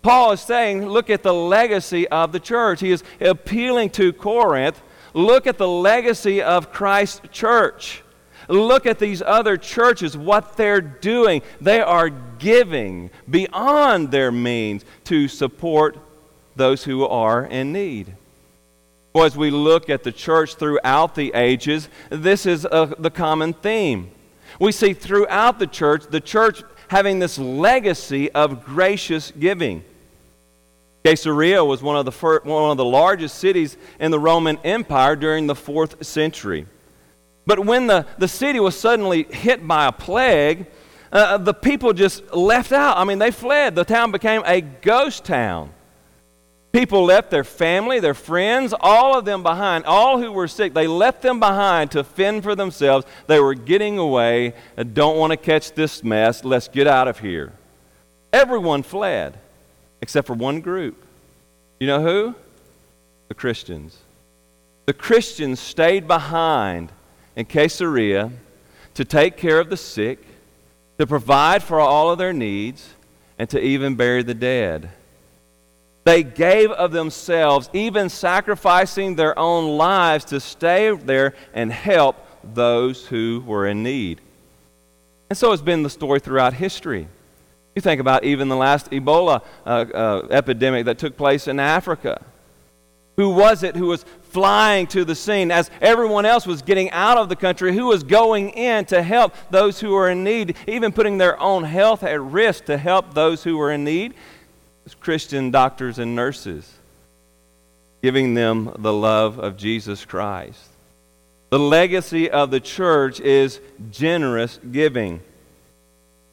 Paul 0.00 0.32
is 0.32 0.40
saying, 0.40 0.86
look 0.86 1.10
at 1.10 1.22
the 1.22 1.34
legacy 1.34 2.08
of 2.08 2.32
the 2.32 2.40
church. 2.40 2.80
He 2.80 2.90
is 2.90 3.04
appealing 3.20 3.90
to 3.90 4.12
Corinth 4.12 4.80
Look 5.14 5.46
at 5.46 5.58
the 5.58 5.68
legacy 5.68 6.42
of 6.42 6.72
Christ's 6.72 7.28
church. 7.30 8.02
Look 8.48 8.86
at 8.86 8.98
these 8.98 9.22
other 9.22 9.56
churches, 9.56 10.16
what 10.16 10.56
they're 10.56 10.80
doing. 10.80 11.42
They 11.60 11.80
are 11.80 12.10
giving 12.10 13.10
beyond 13.28 14.10
their 14.10 14.32
means 14.32 14.84
to 15.04 15.28
support 15.28 15.96
those 16.56 16.84
who 16.84 17.06
are 17.06 17.44
in 17.44 17.72
need. 17.72 18.14
Well, 19.14 19.24
as 19.24 19.36
we 19.36 19.50
look 19.50 19.90
at 19.90 20.02
the 20.02 20.12
church 20.12 20.54
throughout 20.54 21.14
the 21.14 21.32
ages, 21.34 21.88
this 22.08 22.46
is 22.46 22.64
a, 22.64 22.94
the 22.98 23.10
common 23.10 23.52
theme. 23.52 24.10
We 24.58 24.72
see 24.72 24.94
throughout 24.94 25.58
the 25.58 25.66
church, 25.66 26.04
the 26.08 26.20
church 26.20 26.62
having 26.88 27.18
this 27.18 27.38
legacy 27.38 28.30
of 28.32 28.64
gracious 28.64 29.30
giving. 29.38 29.84
Caesarea 31.04 31.64
was 31.64 31.82
one 31.82 31.96
of, 31.96 32.04
the 32.04 32.40
one 32.44 32.70
of 32.70 32.76
the 32.76 32.84
largest 32.84 33.38
cities 33.38 33.76
in 33.98 34.10
the 34.10 34.18
Roman 34.18 34.58
Empire 34.58 35.16
during 35.16 35.46
the 35.46 35.54
fourth 35.54 36.04
century. 36.06 36.66
But 37.44 37.58
when 37.64 37.88
the, 37.88 38.06
the 38.18 38.28
city 38.28 38.60
was 38.60 38.78
suddenly 38.78 39.24
hit 39.24 39.66
by 39.66 39.86
a 39.86 39.92
plague, 39.92 40.66
uh, 41.10 41.38
the 41.38 41.54
people 41.54 41.92
just 41.92 42.32
left 42.32 42.70
out. 42.70 42.96
I 42.96 43.04
mean, 43.04 43.18
they 43.18 43.32
fled. 43.32 43.74
The 43.74 43.84
town 43.84 44.12
became 44.12 44.42
a 44.46 44.60
ghost 44.60 45.24
town. 45.24 45.70
People 46.70 47.04
left 47.04 47.30
their 47.30 47.44
family, 47.44 48.00
their 48.00 48.14
friends, 48.14 48.72
all 48.80 49.18
of 49.18 49.26
them 49.26 49.42
behind. 49.42 49.84
All 49.84 50.18
who 50.22 50.32
were 50.32 50.48
sick, 50.48 50.72
they 50.72 50.86
left 50.86 51.20
them 51.20 51.38
behind 51.38 51.90
to 51.90 52.02
fend 52.02 52.44
for 52.44 52.54
themselves. 52.54 53.04
They 53.26 53.40
were 53.40 53.54
getting 53.54 53.98
away. 53.98 54.54
Don't 54.94 55.18
want 55.18 55.32
to 55.32 55.36
catch 55.36 55.72
this 55.72 56.02
mess. 56.02 56.44
Let's 56.44 56.68
get 56.68 56.86
out 56.86 57.08
of 57.08 57.18
here. 57.18 57.52
Everyone 58.32 58.82
fled 58.82 59.36
except 60.02 60.26
for 60.26 60.34
one 60.34 60.60
group. 60.60 61.02
You 61.80 61.86
know 61.86 62.02
who? 62.02 62.34
The 63.28 63.34
Christians. 63.34 63.96
The 64.84 64.92
Christians 64.92 65.60
stayed 65.60 66.06
behind 66.06 66.92
in 67.36 67.46
Caesarea 67.46 68.30
to 68.94 69.04
take 69.04 69.36
care 69.36 69.58
of 69.58 69.70
the 69.70 69.76
sick, 69.76 70.18
to 70.98 71.06
provide 71.06 71.62
for 71.62 71.80
all 71.80 72.10
of 72.10 72.18
their 72.18 72.32
needs, 72.32 72.90
and 73.38 73.48
to 73.50 73.60
even 73.60 73.94
bury 73.94 74.22
the 74.22 74.34
dead. 74.34 74.90
They 76.04 76.24
gave 76.24 76.70
of 76.72 76.90
themselves, 76.90 77.70
even 77.72 78.08
sacrificing 78.08 79.14
their 79.14 79.38
own 79.38 79.78
lives 79.78 80.24
to 80.26 80.40
stay 80.40 80.94
there 80.94 81.34
and 81.54 81.72
help 81.72 82.16
those 82.42 83.06
who 83.06 83.42
were 83.46 83.68
in 83.68 83.84
need. 83.84 84.20
And 85.30 85.38
so 85.38 85.52
it's 85.52 85.62
been 85.62 85.84
the 85.84 85.90
story 85.90 86.18
throughout 86.18 86.54
history. 86.54 87.06
You 87.74 87.82
think 87.82 88.00
about 88.00 88.24
even 88.24 88.48
the 88.48 88.56
last 88.56 88.90
Ebola 88.90 89.42
uh, 89.64 89.68
uh, 89.68 90.26
epidemic 90.30 90.86
that 90.86 90.98
took 90.98 91.16
place 91.16 91.48
in 91.48 91.58
Africa. 91.58 92.22
Who 93.16 93.30
was 93.30 93.62
it 93.62 93.76
who 93.76 93.86
was 93.86 94.04
flying 94.30 94.86
to 94.88 95.04
the 95.04 95.14
scene 95.14 95.50
as 95.50 95.70
everyone 95.80 96.24
else 96.24 96.46
was 96.46 96.62
getting 96.62 96.90
out 96.90 97.18
of 97.18 97.28
the 97.28 97.36
country? 97.36 97.74
Who 97.74 97.86
was 97.86 98.02
going 98.02 98.50
in 98.50 98.84
to 98.86 99.02
help 99.02 99.34
those 99.50 99.80
who 99.80 99.90
were 99.90 100.10
in 100.10 100.24
need, 100.24 100.56
even 100.66 100.92
putting 100.92 101.18
their 101.18 101.38
own 101.40 101.64
health 101.64 102.02
at 102.02 102.20
risk 102.20 102.66
to 102.66 102.78
help 102.78 103.14
those 103.14 103.44
who 103.44 103.56
were 103.56 103.72
in 103.72 103.84
need? 103.84 104.14
Christian 105.00 105.50
doctors 105.50 105.98
and 105.98 106.14
nurses, 106.16 106.70
giving 108.02 108.34
them 108.34 108.72
the 108.78 108.92
love 108.92 109.38
of 109.38 109.56
Jesus 109.56 110.04
Christ. 110.04 110.60
The 111.50 111.58
legacy 111.58 112.30
of 112.30 112.50
the 112.50 112.60
church 112.60 113.20
is 113.20 113.60
generous 113.90 114.58
giving. 114.70 115.20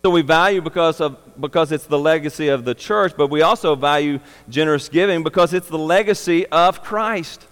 So 0.04 0.10
we 0.10 0.22
value 0.22 0.62
because 0.62 1.02
of 1.02 1.18
because 1.40 1.72
it's 1.72 1.86
the 1.86 2.00
legacy 2.00 2.48
of 2.48 2.64
the 2.64 2.74
church, 2.74 3.14
but 3.18 3.30
we 3.30 3.42
also 3.42 3.76
value 3.76 4.20
generous 4.50 4.88
giving 4.88 5.24
because 5.24 5.54
it's 5.54 5.68
the 5.68 5.78
legacy 5.78 6.46
of 6.48 6.82
Christ. 6.84 7.46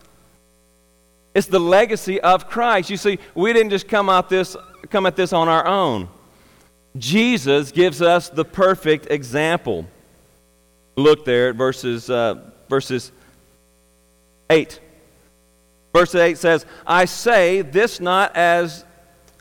It's 1.35 1.47
the 1.47 1.59
legacy 1.59 2.19
of 2.21 2.49
Christ. 2.49 2.89
You 2.89 2.97
see, 2.97 3.19
we 3.35 3.53
didn't 3.53 3.71
just 3.71 3.87
come 3.87 4.09
out 4.09 4.29
this 4.29 4.55
come 4.89 5.05
at 5.05 5.15
this 5.15 5.33
on 5.33 5.49
our 5.49 5.67
own. 5.67 6.07
Jesus 6.97 7.71
gives 7.71 8.01
us 8.01 8.29
the 8.29 8.45
perfect 8.45 9.11
example. 9.11 9.85
Look 10.95 11.25
there 11.25 11.49
at 11.49 11.55
verses 11.55 12.09
uh, 12.09 12.49
verses 12.69 13.11
8. 14.49 14.79
Verse 15.93 16.15
8 16.15 16.37
says, 16.37 16.65
I 16.85 17.05
say 17.05 17.61
this 17.61 17.99
not 17.99 18.35
as 18.35 18.85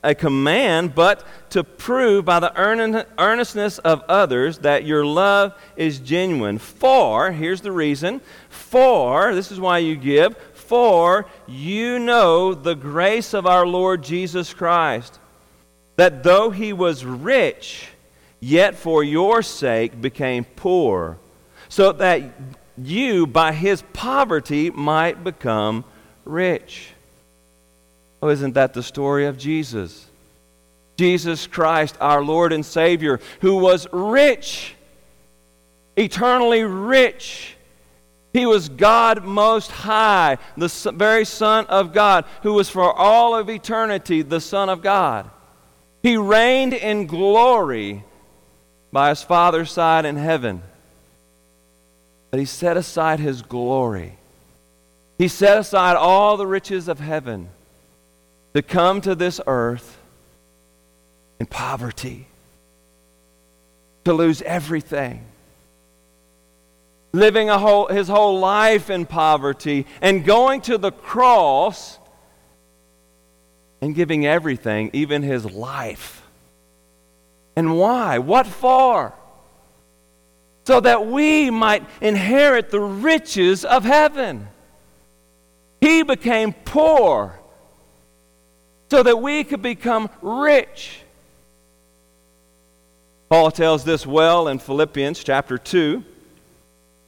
a 0.06 0.14
command, 0.14 0.94
but 0.94 1.24
to 1.50 1.64
prove 1.64 2.24
by 2.24 2.38
the 2.38 2.52
earnestness 2.56 3.78
of 3.78 4.04
others 4.08 4.58
that 4.58 4.84
your 4.84 5.04
love 5.04 5.52
is 5.76 5.98
genuine. 5.98 6.58
For, 6.58 7.32
here's 7.32 7.60
the 7.60 7.72
reason, 7.72 8.20
for, 8.48 9.34
this 9.34 9.50
is 9.50 9.60
why 9.60 9.78
you 9.78 9.96
give, 9.96 10.36
for 10.54 11.26
you 11.46 11.98
know 11.98 12.54
the 12.54 12.74
grace 12.74 13.34
of 13.34 13.46
our 13.46 13.66
Lord 13.66 14.02
Jesus 14.02 14.54
Christ, 14.54 15.18
that 15.96 16.22
though 16.22 16.50
he 16.50 16.72
was 16.72 17.04
rich, 17.04 17.88
yet 18.38 18.76
for 18.76 19.02
your 19.02 19.42
sake 19.42 20.00
became 20.00 20.44
poor, 20.44 21.18
so 21.68 21.90
that 21.92 22.22
you 22.78 23.26
by 23.26 23.52
his 23.52 23.82
poverty 23.92 24.70
might 24.70 25.24
become 25.24 25.84
rich. 26.24 26.90
Oh, 28.26 28.30
isn't 28.30 28.54
that 28.54 28.74
the 28.74 28.82
story 28.82 29.26
of 29.26 29.38
Jesus? 29.38 30.04
Jesus 30.96 31.46
Christ, 31.46 31.96
our 32.00 32.24
Lord 32.24 32.52
and 32.52 32.66
Savior, 32.66 33.20
who 33.40 33.58
was 33.58 33.86
rich, 33.92 34.74
eternally 35.96 36.64
rich. 36.64 37.54
He 38.32 38.44
was 38.44 38.68
God 38.68 39.24
Most 39.24 39.70
High, 39.70 40.38
the 40.56 40.66
very 40.92 41.24
Son 41.24 41.66
of 41.66 41.92
God, 41.92 42.24
who 42.42 42.54
was 42.54 42.68
for 42.68 42.92
all 42.92 43.36
of 43.36 43.48
eternity 43.48 44.22
the 44.22 44.40
Son 44.40 44.68
of 44.70 44.82
God. 44.82 45.30
He 46.02 46.16
reigned 46.16 46.74
in 46.74 47.06
glory 47.06 48.02
by 48.90 49.10
his 49.10 49.22
Father's 49.22 49.70
side 49.70 50.04
in 50.04 50.16
heaven. 50.16 50.62
But 52.32 52.40
he 52.40 52.46
set 52.46 52.76
aside 52.76 53.20
his 53.20 53.42
glory. 53.42 54.18
He 55.16 55.28
set 55.28 55.58
aside 55.58 55.94
all 55.94 56.36
the 56.36 56.46
riches 56.48 56.88
of 56.88 56.98
heaven 56.98 57.50
to 58.56 58.62
come 58.62 59.02
to 59.02 59.14
this 59.14 59.38
earth 59.46 59.98
in 61.38 61.44
poverty, 61.44 62.26
to 64.06 64.14
lose 64.14 64.40
everything, 64.40 65.22
living 67.12 67.48
whole, 67.48 67.86
his 67.88 68.08
whole 68.08 68.40
life 68.40 68.88
in 68.88 69.04
poverty, 69.04 69.84
and 70.00 70.24
going 70.24 70.62
to 70.62 70.78
the 70.78 70.90
cross 70.90 71.98
and 73.82 73.94
giving 73.94 74.24
everything, 74.24 74.88
even 74.94 75.22
his 75.22 75.44
life. 75.44 76.22
And 77.56 77.76
why? 77.76 78.20
What 78.20 78.46
for? 78.46 79.12
So 80.64 80.80
that 80.80 81.06
we 81.06 81.50
might 81.50 81.84
inherit 82.00 82.70
the 82.70 82.80
riches 82.80 83.66
of 83.66 83.84
heaven. 83.84 84.48
He 85.82 86.02
became 86.02 86.54
poor 86.54 87.38
so 88.90 89.02
that 89.02 89.20
we 89.20 89.44
could 89.44 89.62
become 89.62 90.08
rich. 90.22 91.00
Paul 93.28 93.50
tells 93.50 93.84
this 93.84 94.06
well 94.06 94.48
in 94.48 94.58
Philippians 94.58 95.22
chapter 95.24 95.58
2. 95.58 96.04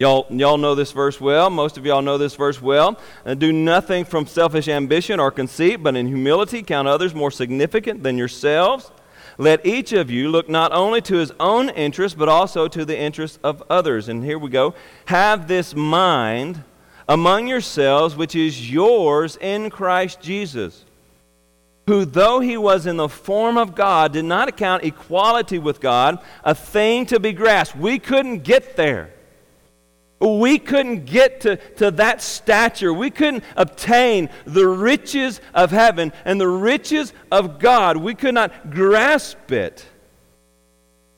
Y'all, 0.00 0.26
y'all 0.30 0.58
know 0.58 0.74
this 0.74 0.92
verse 0.92 1.20
well. 1.20 1.50
Most 1.50 1.76
of 1.76 1.86
y'all 1.86 2.02
know 2.02 2.18
this 2.18 2.34
verse 2.34 2.60
well. 2.60 2.98
And 3.24 3.38
do 3.38 3.52
nothing 3.52 4.04
from 4.04 4.26
selfish 4.26 4.68
ambition 4.68 5.20
or 5.20 5.30
conceit, 5.30 5.76
but 5.76 5.96
in 5.96 6.06
humility 6.06 6.62
count 6.62 6.88
others 6.88 7.14
more 7.14 7.30
significant 7.30 8.02
than 8.02 8.18
yourselves. 8.18 8.90
Let 9.38 9.64
each 9.64 9.92
of 9.92 10.10
you 10.10 10.28
look 10.28 10.48
not 10.48 10.72
only 10.72 11.00
to 11.02 11.16
his 11.16 11.32
own 11.38 11.68
interest, 11.70 12.18
but 12.18 12.28
also 12.28 12.66
to 12.66 12.84
the 12.84 12.98
interest 12.98 13.38
of 13.44 13.62
others. 13.70 14.08
And 14.08 14.24
here 14.24 14.38
we 14.38 14.50
go. 14.50 14.74
Have 15.06 15.46
this 15.46 15.74
mind 15.74 16.64
among 17.08 17.46
yourselves, 17.46 18.16
which 18.16 18.34
is 18.34 18.70
yours 18.70 19.36
in 19.40 19.70
Christ 19.70 20.20
Jesus 20.20 20.84
who, 21.88 22.04
though 22.04 22.38
he 22.40 22.58
was 22.58 22.84
in 22.84 22.98
the 22.98 23.08
form 23.08 23.56
of 23.56 23.74
God, 23.74 24.12
did 24.12 24.26
not 24.26 24.46
account 24.46 24.84
equality 24.84 25.58
with 25.58 25.80
God 25.80 26.18
a 26.44 26.54
thing 26.54 27.06
to 27.06 27.18
be 27.18 27.32
grasped. 27.32 27.78
We 27.78 27.98
couldn't 27.98 28.44
get 28.44 28.76
there. 28.76 29.10
We 30.20 30.58
couldn't 30.58 31.06
get 31.06 31.40
to, 31.42 31.56
to 31.76 31.90
that 31.92 32.20
stature. 32.20 32.92
We 32.92 33.10
couldn't 33.10 33.42
obtain 33.56 34.28
the 34.44 34.68
riches 34.68 35.40
of 35.54 35.70
heaven 35.70 36.12
and 36.26 36.38
the 36.38 36.46
riches 36.46 37.14
of 37.32 37.58
God. 37.58 37.96
We 37.96 38.14
could 38.14 38.34
not 38.34 38.70
grasp 38.70 39.50
it. 39.50 39.86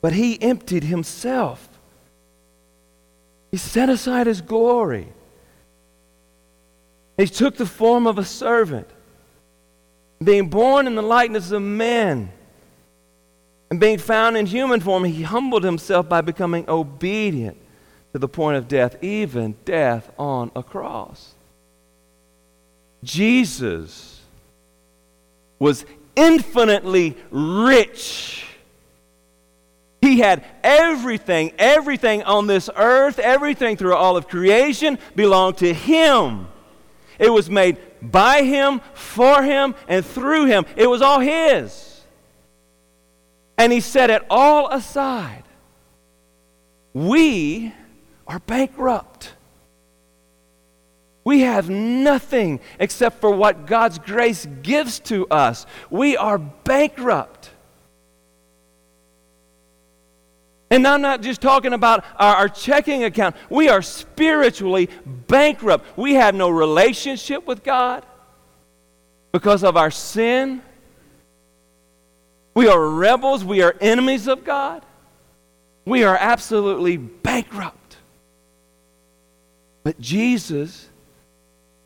But 0.01 0.13
he 0.13 0.41
emptied 0.41 0.85
himself. 0.85 1.69
He 3.51 3.57
set 3.57 3.89
aside 3.89 4.29
his 4.29 4.41
glory. 4.41 5.09
He 7.17 7.27
took 7.27 7.57
the 7.57 7.67
form 7.67 8.07
of 8.07 8.19
a 8.19 8.25
servant 8.25 8.89
being 10.23 10.49
born 10.49 10.87
in 10.87 10.95
the 10.95 11.03
likeness 11.03 11.51
of 11.51 11.63
men, 11.63 12.31
and 13.71 13.79
being 13.79 13.99
found 13.99 14.37
in 14.37 14.47
human 14.47 14.81
form, 14.81 15.05
he 15.05 15.23
humbled 15.23 15.65
himself 15.65 16.09
by 16.09 16.21
becoming 16.21 16.69
obedient 16.69 17.57
to 18.13 18.19
the 18.19 18.29
point 18.29 18.57
of 18.57 18.67
death, 18.67 19.03
even 19.03 19.55
death 19.65 20.11
on 20.19 20.51
a 20.57 20.63
cross. 20.63 21.35
Jesus 23.05 24.21
was 25.59 25.87
infinitely 26.17 27.17
rich. 27.31 28.45
He 30.03 30.19
had 30.19 30.45
everything, 30.65 31.53
everything 31.59 32.23
on 32.25 32.47
this 32.47 32.69
earth, 32.75 33.19
everything 33.19 33.77
through 33.77 33.95
all 33.95 34.17
of 34.17 34.29
creation 34.29 34.99
belonged 35.15 35.59
to 35.59 35.73
him. 35.73 36.49
It 37.19 37.31
was 37.31 37.49
made 37.49 37.77
by 38.03 38.43
Him, 38.43 38.81
for 38.95 39.43
Him, 39.43 39.75
and 39.89 40.05
through 40.05 40.47
Him. 40.47 40.65
It 40.77 40.87
was 40.87 41.03
all 41.03 41.21
His. 41.21 42.01
And 43.59 43.73
He 43.73 43.81
set 43.81 44.11
it 44.11 44.23
all 44.31 44.69
aside. 44.69 45.45
We 46.93 47.73
are 48.27 48.39
bankrupt. 48.41 49.35
We 51.25 51.41
have 51.41 51.69
nothing 51.69 52.61
except 52.79 53.21
for 53.21 53.31
what 53.31 53.67
God's 53.67 53.99
grace 53.99 54.47
gives 54.63 54.99
to 55.01 55.29
us. 55.29 55.67
We 55.91 56.17
are 56.17 56.39
bankrupt. 56.39 57.51
And 60.71 60.87
I'm 60.87 61.03
not 61.03 61.21
just 61.21 61.41
talking 61.41 61.73
about 61.73 62.05
our, 62.17 62.37
our, 62.37 62.49
checking 62.49 63.03
account. 63.03 63.35
We 63.49 63.69
are 63.69 63.83
spiritually 63.83 64.89
bankrupt. 65.05 65.85
We 65.99 66.15
have 66.15 66.35
no 66.35 66.49
relationship 66.49 67.45
with 67.47 67.65
God 67.65 68.07
because 69.33 69.65
of 69.65 69.77
our 69.77 69.91
sin. 69.91 70.63
We 72.55 72.69
are 72.69 72.89
rebels. 72.89 73.45
We 73.45 73.63
are 73.63 73.75
enemies 73.81 74.29
of 74.29 74.45
God. 74.45 74.85
We 75.85 76.05
are 76.05 76.17
absolutely 76.17 76.99
bankrupt. 76.99 77.97
But 79.83 80.01
Jesus 80.01 80.90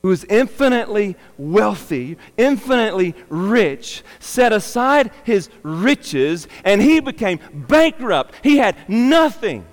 who 0.05 0.11
is 0.11 0.23
infinitely 0.29 1.17
wealthy, 1.39 2.19
infinitely 2.37 3.15
rich, 3.31 4.03
set 4.21 4.53
aside 4.53 5.11
his 5.25 5.49
riches 5.63 6.47
and 6.63 6.83
he 6.83 7.01
became 7.01 7.41
bankrupt. 7.55 8.35
He 8.43 8.59
had 8.59 8.77
nothing. 8.87 9.65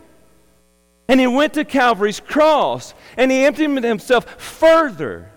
And 1.10 1.20
he 1.20 1.28
went 1.28 1.56
to 1.56 1.66
Calvary's 1.66 2.22
cross 2.22 2.94
and 3.18 3.30
he 3.30 3.44
emptied 3.44 3.84
himself 3.84 4.42
further 4.42 5.30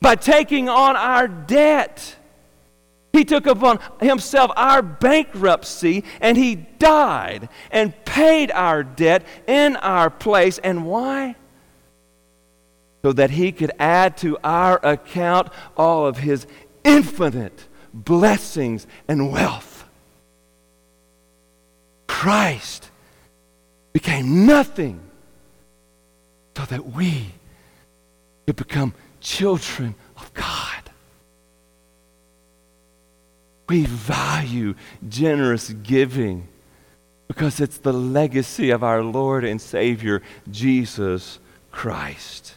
by 0.00 0.16
taking 0.16 0.68
on 0.68 0.96
our 0.96 1.28
debt. 1.28 2.16
He 3.12 3.24
took 3.24 3.46
upon 3.46 3.78
himself 4.00 4.50
our 4.56 4.82
bankruptcy 4.82 6.02
and 6.20 6.36
he 6.36 6.56
died 6.56 7.48
and 7.70 7.94
paid 8.04 8.50
our 8.50 8.82
debt 8.82 9.24
in 9.46 9.76
our 9.76 10.10
place. 10.10 10.58
And 10.58 10.86
why? 10.86 11.36
So 13.06 13.12
that 13.12 13.30
he 13.30 13.52
could 13.52 13.70
add 13.78 14.16
to 14.16 14.36
our 14.42 14.84
account 14.84 15.48
all 15.76 16.08
of 16.08 16.18
his 16.18 16.44
infinite 16.82 17.68
blessings 17.94 18.84
and 19.06 19.30
wealth. 19.30 19.84
Christ 22.08 22.90
became 23.92 24.44
nothing 24.44 24.98
so 26.56 26.64
that 26.64 26.84
we 26.84 27.26
could 28.44 28.56
become 28.56 28.92
children 29.20 29.94
of 30.16 30.34
God. 30.34 30.90
We 33.68 33.86
value 33.86 34.74
generous 35.08 35.68
giving 35.70 36.48
because 37.28 37.60
it's 37.60 37.78
the 37.78 37.92
legacy 37.92 38.70
of 38.70 38.82
our 38.82 39.04
Lord 39.04 39.44
and 39.44 39.60
Savior, 39.60 40.22
Jesus 40.50 41.38
Christ. 41.70 42.56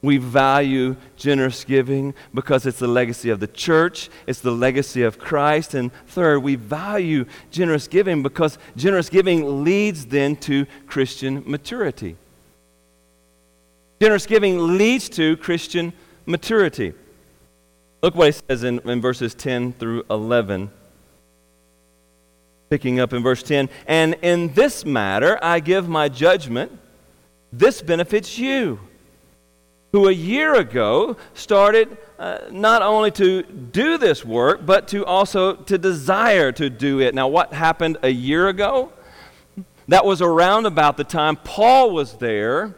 We 0.00 0.18
value 0.18 0.96
generous 1.16 1.64
giving 1.64 2.14
because 2.32 2.66
it's 2.66 2.78
the 2.78 2.86
legacy 2.86 3.30
of 3.30 3.40
the 3.40 3.48
church, 3.48 4.10
it's 4.28 4.40
the 4.40 4.52
legacy 4.52 5.02
of 5.02 5.18
Christ. 5.18 5.74
And 5.74 5.92
third, 6.06 6.38
we 6.40 6.54
value 6.54 7.24
generous 7.50 7.88
giving 7.88 8.22
because 8.22 8.58
generous 8.76 9.08
giving 9.08 9.64
leads 9.64 10.06
then 10.06 10.36
to 10.36 10.66
Christian 10.86 11.42
maturity. 11.46 12.16
Generous 14.00 14.26
giving 14.26 14.78
leads 14.78 15.08
to 15.10 15.36
Christian 15.38 15.92
maturity. 16.26 16.94
Look 18.00 18.14
what 18.14 18.26
he 18.26 18.40
says 18.48 18.62
in, 18.62 18.78
in 18.88 19.00
verses 19.00 19.34
10 19.34 19.72
through 19.72 20.04
11. 20.08 20.70
Picking 22.70 23.00
up 23.00 23.12
in 23.12 23.22
verse 23.24 23.42
10 23.42 23.68
And 23.86 24.14
in 24.22 24.52
this 24.54 24.84
matter 24.84 25.40
I 25.42 25.58
give 25.58 25.88
my 25.88 26.08
judgment, 26.08 26.70
this 27.52 27.82
benefits 27.82 28.38
you 28.38 28.78
who 29.92 30.08
a 30.08 30.12
year 30.12 30.54
ago 30.54 31.16
started 31.34 31.96
uh, 32.18 32.38
not 32.50 32.82
only 32.82 33.10
to 33.10 33.42
do 33.42 33.98
this 33.98 34.24
work 34.24 34.64
but 34.66 34.88
to 34.88 35.04
also 35.04 35.54
to 35.54 35.78
desire 35.78 36.52
to 36.52 36.68
do 36.68 37.00
it. 37.00 37.14
Now 37.14 37.28
what 37.28 37.52
happened 37.52 37.98
a 38.02 38.10
year 38.10 38.48
ago? 38.48 38.92
That 39.88 40.04
was 40.04 40.20
around 40.20 40.66
about 40.66 40.96
the 40.96 41.04
time 41.04 41.36
paul 41.36 41.90
was 41.90 42.14
there 42.14 42.74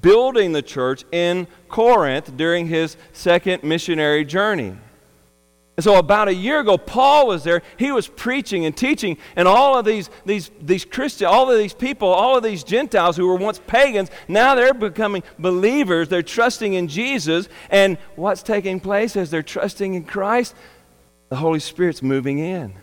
building 0.00 0.52
the 0.52 0.62
church 0.62 1.04
in 1.10 1.46
corinth 1.68 2.36
during 2.36 2.68
his 2.68 2.96
second 3.12 3.64
missionary 3.64 4.24
journey 4.24 4.76
and 5.76 5.84
so 5.84 5.96
about 5.96 6.28
a 6.28 6.34
year 6.34 6.60
ago, 6.60 6.76
Paul 6.76 7.28
was 7.28 7.44
there. 7.44 7.62
He 7.78 7.92
was 7.92 8.06
preaching 8.06 8.66
and 8.66 8.76
teaching, 8.76 9.16
and 9.36 9.48
all 9.48 9.78
of 9.78 9.86
these, 9.86 10.10
these, 10.26 10.50
these 10.60 10.84
Christians, 10.84 11.30
all 11.30 11.50
of 11.50 11.56
these 11.56 11.72
people, 11.72 12.08
all 12.08 12.36
of 12.36 12.42
these 12.42 12.62
Gentiles 12.62 13.16
who 13.16 13.26
were 13.26 13.36
once 13.36 13.58
pagans, 13.66 14.10
now 14.28 14.54
they're 14.54 14.74
becoming 14.74 15.22
believers. 15.38 16.08
They're 16.08 16.22
trusting 16.22 16.74
in 16.74 16.88
Jesus. 16.88 17.48
And 17.70 17.96
what's 18.16 18.42
taking 18.42 18.80
place 18.80 19.16
as 19.16 19.30
they're 19.30 19.42
trusting 19.42 19.94
in 19.94 20.04
Christ? 20.04 20.54
The 21.30 21.36
Holy 21.36 21.60
Spirit's 21.60 22.02
moving 22.02 22.38
in. 22.38 22.74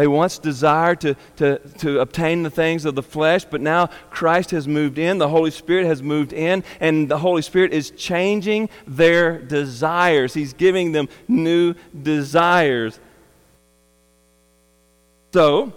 They 0.00 0.06
once 0.06 0.38
desired 0.38 1.02
to, 1.02 1.14
to, 1.36 1.58
to 1.58 2.00
obtain 2.00 2.42
the 2.42 2.48
things 2.48 2.86
of 2.86 2.94
the 2.94 3.02
flesh, 3.02 3.44
but 3.44 3.60
now 3.60 3.88
Christ 4.08 4.50
has 4.52 4.66
moved 4.66 4.96
in, 4.96 5.18
the 5.18 5.28
Holy 5.28 5.50
Spirit 5.50 5.84
has 5.84 6.02
moved 6.02 6.32
in, 6.32 6.64
and 6.80 7.06
the 7.06 7.18
Holy 7.18 7.42
Spirit 7.42 7.74
is 7.74 7.90
changing 7.90 8.70
their 8.86 9.38
desires. 9.38 10.32
He's 10.32 10.54
giving 10.54 10.92
them 10.92 11.10
new 11.28 11.74
desires. 12.02 12.98
So, 15.34 15.74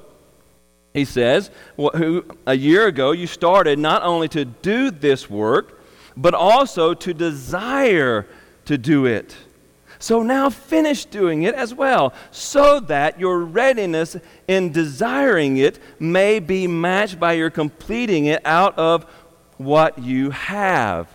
he 0.93 1.03
says, 1.03 1.51
who 1.75 2.23
a 2.47 2.53
year 2.55 2.87
ago 2.87 3.11
you 3.11 3.27
started 3.27 3.77
not 3.77 4.03
only 4.03 4.29
to 4.29 4.45
do 4.45 4.89
this 4.89 5.29
work, 5.29 5.81
but 6.15 6.33
also 6.33 6.93
to 6.93 7.13
desire 7.13 8.25
to 8.67 8.77
do 8.77 9.05
it. 9.05 9.35
So 10.03 10.21
now 10.21 10.49
finish 10.49 11.05
doing 11.05 11.43
it 11.43 11.55
as 11.55 11.73
well, 11.73 12.13
so 12.29 12.81
that 12.81 13.21
your 13.21 13.39
readiness 13.39 14.17
in 14.49 14.73
desiring 14.73 15.55
it 15.55 15.79
may 15.97 16.39
be 16.39 16.67
matched 16.67 17.21
by 17.21 17.31
your 17.31 17.49
completing 17.49 18.25
it 18.25 18.45
out 18.45 18.77
of 18.77 19.05
what 19.55 19.97
you 19.99 20.31
have. 20.31 21.07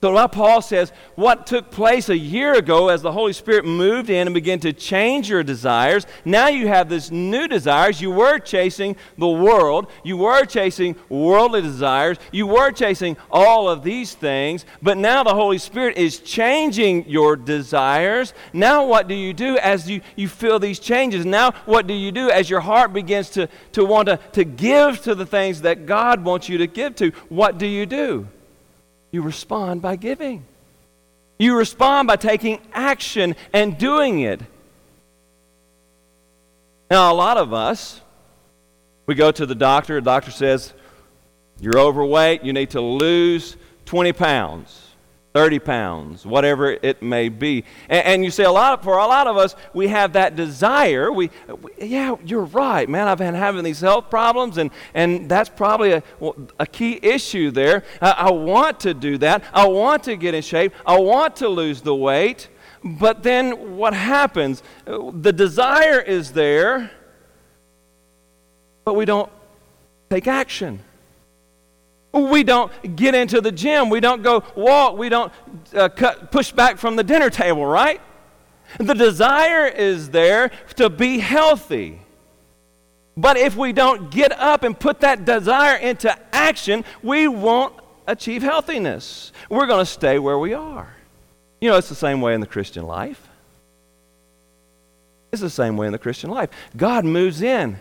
So 0.00 0.12
now 0.12 0.28
Paul 0.28 0.62
says 0.62 0.92
what 1.16 1.44
took 1.44 1.72
place 1.72 2.08
a 2.08 2.16
year 2.16 2.54
ago 2.54 2.88
as 2.88 3.02
the 3.02 3.10
Holy 3.10 3.32
Spirit 3.32 3.64
moved 3.64 4.10
in 4.10 4.28
and 4.28 4.34
began 4.34 4.60
to 4.60 4.72
change 4.72 5.28
your 5.28 5.42
desires. 5.42 6.06
Now 6.24 6.46
you 6.46 6.68
have 6.68 6.88
this 6.88 7.10
new 7.10 7.48
desires. 7.48 8.00
You 8.00 8.12
were 8.12 8.38
chasing 8.38 8.94
the 9.16 9.28
world. 9.28 9.90
You 10.04 10.16
were 10.16 10.44
chasing 10.44 10.94
worldly 11.08 11.62
desires. 11.62 12.18
You 12.30 12.46
were 12.46 12.70
chasing 12.70 13.16
all 13.28 13.68
of 13.68 13.82
these 13.82 14.14
things. 14.14 14.64
But 14.80 14.98
now 14.98 15.24
the 15.24 15.34
Holy 15.34 15.58
Spirit 15.58 15.98
is 15.98 16.20
changing 16.20 17.08
your 17.08 17.34
desires. 17.34 18.34
Now 18.52 18.86
what 18.86 19.08
do 19.08 19.16
you 19.16 19.32
do 19.32 19.58
as 19.58 19.90
you, 19.90 20.00
you 20.14 20.28
feel 20.28 20.60
these 20.60 20.78
changes? 20.78 21.26
Now 21.26 21.50
what 21.66 21.88
do 21.88 21.94
you 21.94 22.12
do 22.12 22.30
as 22.30 22.48
your 22.48 22.60
heart 22.60 22.92
begins 22.92 23.30
to, 23.30 23.48
to 23.72 23.84
want 23.84 24.06
to, 24.06 24.20
to 24.34 24.44
give 24.44 25.02
to 25.02 25.16
the 25.16 25.26
things 25.26 25.62
that 25.62 25.86
God 25.86 26.24
wants 26.24 26.48
you 26.48 26.58
to 26.58 26.68
give 26.68 26.94
to? 26.96 27.10
What 27.28 27.58
do 27.58 27.66
you 27.66 27.84
do? 27.84 28.28
You 29.10 29.22
respond 29.22 29.82
by 29.82 29.96
giving. 29.96 30.44
You 31.38 31.56
respond 31.56 32.08
by 32.08 32.16
taking 32.16 32.60
action 32.72 33.36
and 33.52 33.78
doing 33.78 34.20
it. 34.20 34.40
Now, 36.90 37.12
a 37.12 37.14
lot 37.14 37.36
of 37.36 37.52
us, 37.52 38.00
we 39.06 39.14
go 39.14 39.30
to 39.30 39.46
the 39.46 39.54
doctor, 39.54 39.94
the 39.96 40.00
doctor 40.00 40.30
says, 40.30 40.72
You're 41.60 41.78
overweight, 41.78 42.42
you 42.42 42.52
need 42.52 42.70
to 42.70 42.80
lose 42.80 43.56
20 43.86 44.12
pounds. 44.12 44.87
30 45.38 45.60
pounds, 45.60 46.26
whatever 46.26 46.72
it 46.82 47.00
may 47.00 47.28
be. 47.28 47.62
And, 47.88 48.04
and, 48.06 48.24
you 48.24 48.30
see, 48.32 48.42
a 48.42 48.50
lot 48.50 48.76
of, 48.76 48.82
for 48.82 48.98
a 48.98 49.06
lot 49.06 49.28
of 49.28 49.36
us, 49.36 49.54
we 49.72 49.86
have 49.86 50.14
that 50.14 50.34
desire. 50.34 51.12
We, 51.12 51.30
we, 51.62 51.70
yeah, 51.80 52.16
you're 52.24 52.46
right, 52.46 52.88
man. 52.88 53.06
I've 53.06 53.18
been 53.18 53.36
having 53.36 53.62
these 53.62 53.78
health 53.78 54.10
problems, 54.10 54.58
and, 54.58 54.72
and 54.94 55.28
that's 55.28 55.48
probably 55.48 55.92
a, 55.92 56.02
a 56.58 56.66
key 56.66 56.98
issue 57.00 57.52
there. 57.52 57.84
I, 58.02 58.10
I 58.10 58.30
want 58.32 58.80
to 58.80 58.94
do 58.94 59.16
that. 59.18 59.44
I 59.52 59.68
want 59.68 60.02
to 60.04 60.16
get 60.16 60.34
in 60.34 60.42
shape. 60.42 60.72
I 60.84 60.98
want 60.98 61.36
to 61.36 61.48
lose 61.48 61.82
the 61.82 61.94
weight. 61.94 62.48
But 62.82 63.22
then 63.22 63.76
what 63.76 63.94
happens? 63.94 64.64
The 64.86 65.32
desire 65.32 66.00
is 66.00 66.32
there, 66.32 66.90
but 68.84 68.94
we 68.94 69.04
don't 69.04 69.30
take 70.10 70.26
action. 70.26 70.80
We 72.12 72.42
don't 72.42 72.96
get 72.96 73.14
into 73.14 73.40
the 73.40 73.52
gym. 73.52 73.90
We 73.90 74.00
don't 74.00 74.22
go 74.22 74.42
walk. 74.56 74.96
We 74.96 75.08
don't 75.08 75.32
uh, 75.74 75.88
cut, 75.90 76.30
push 76.32 76.52
back 76.52 76.78
from 76.78 76.96
the 76.96 77.04
dinner 77.04 77.30
table, 77.30 77.66
right? 77.66 78.00
The 78.78 78.94
desire 78.94 79.66
is 79.66 80.10
there 80.10 80.50
to 80.76 80.90
be 80.90 81.18
healthy. 81.18 82.00
But 83.16 83.36
if 83.36 83.56
we 83.56 83.72
don't 83.72 84.10
get 84.10 84.32
up 84.32 84.62
and 84.62 84.78
put 84.78 85.00
that 85.00 85.24
desire 85.24 85.76
into 85.76 86.16
action, 86.32 86.84
we 87.02 87.28
won't 87.28 87.74
achieve 88.06 88.42
healthiness. 88.42 89.32
We're 89.50 89.66
going 89.66 89.84
to 89.84 89.90
stay 89.90 90.18
where 90.18 90.38
we 90.38 90.54
are. 90.54 90.94
You 91.60 91.70
know, 91.70 91.76
it's 91.76 91.88
the 91.88 91.94
same 91.94 92.20
way 92.20 92.34
in 92.34 92.40
the 92.40 92.46
Christian 92.46 92.86
life. 92.86 93.28
It's 95.32 95.42
the 95.42 95.50
same 95.50 95.76
way 95.76 95.86
in 95.86 95.92
the 95.92 95.98
Christian 95.98 96.30
life. 96.30 96.48
God 96.76 97.04
moves 97.04 97.42
in 97.42 97.80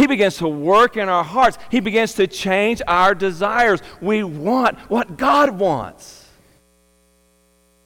he 0.00 0.06
begins 0.06 0.38
to 0.38 0.48
work 0.48 0.96
in 0.96 1.10
our 1.10 1.22
hearts. 1.22 1.58
He 1.70 1.80
begins 1.80 2.14
to 2.14 2.26
change 2.26 2.80
our 2.88 3.14
desires. 3.14 3.82
We 4.00 4.24
want 4.24 4.78
what 4.90 5.18
God 5.18 5.58
wants. 5.58 6.26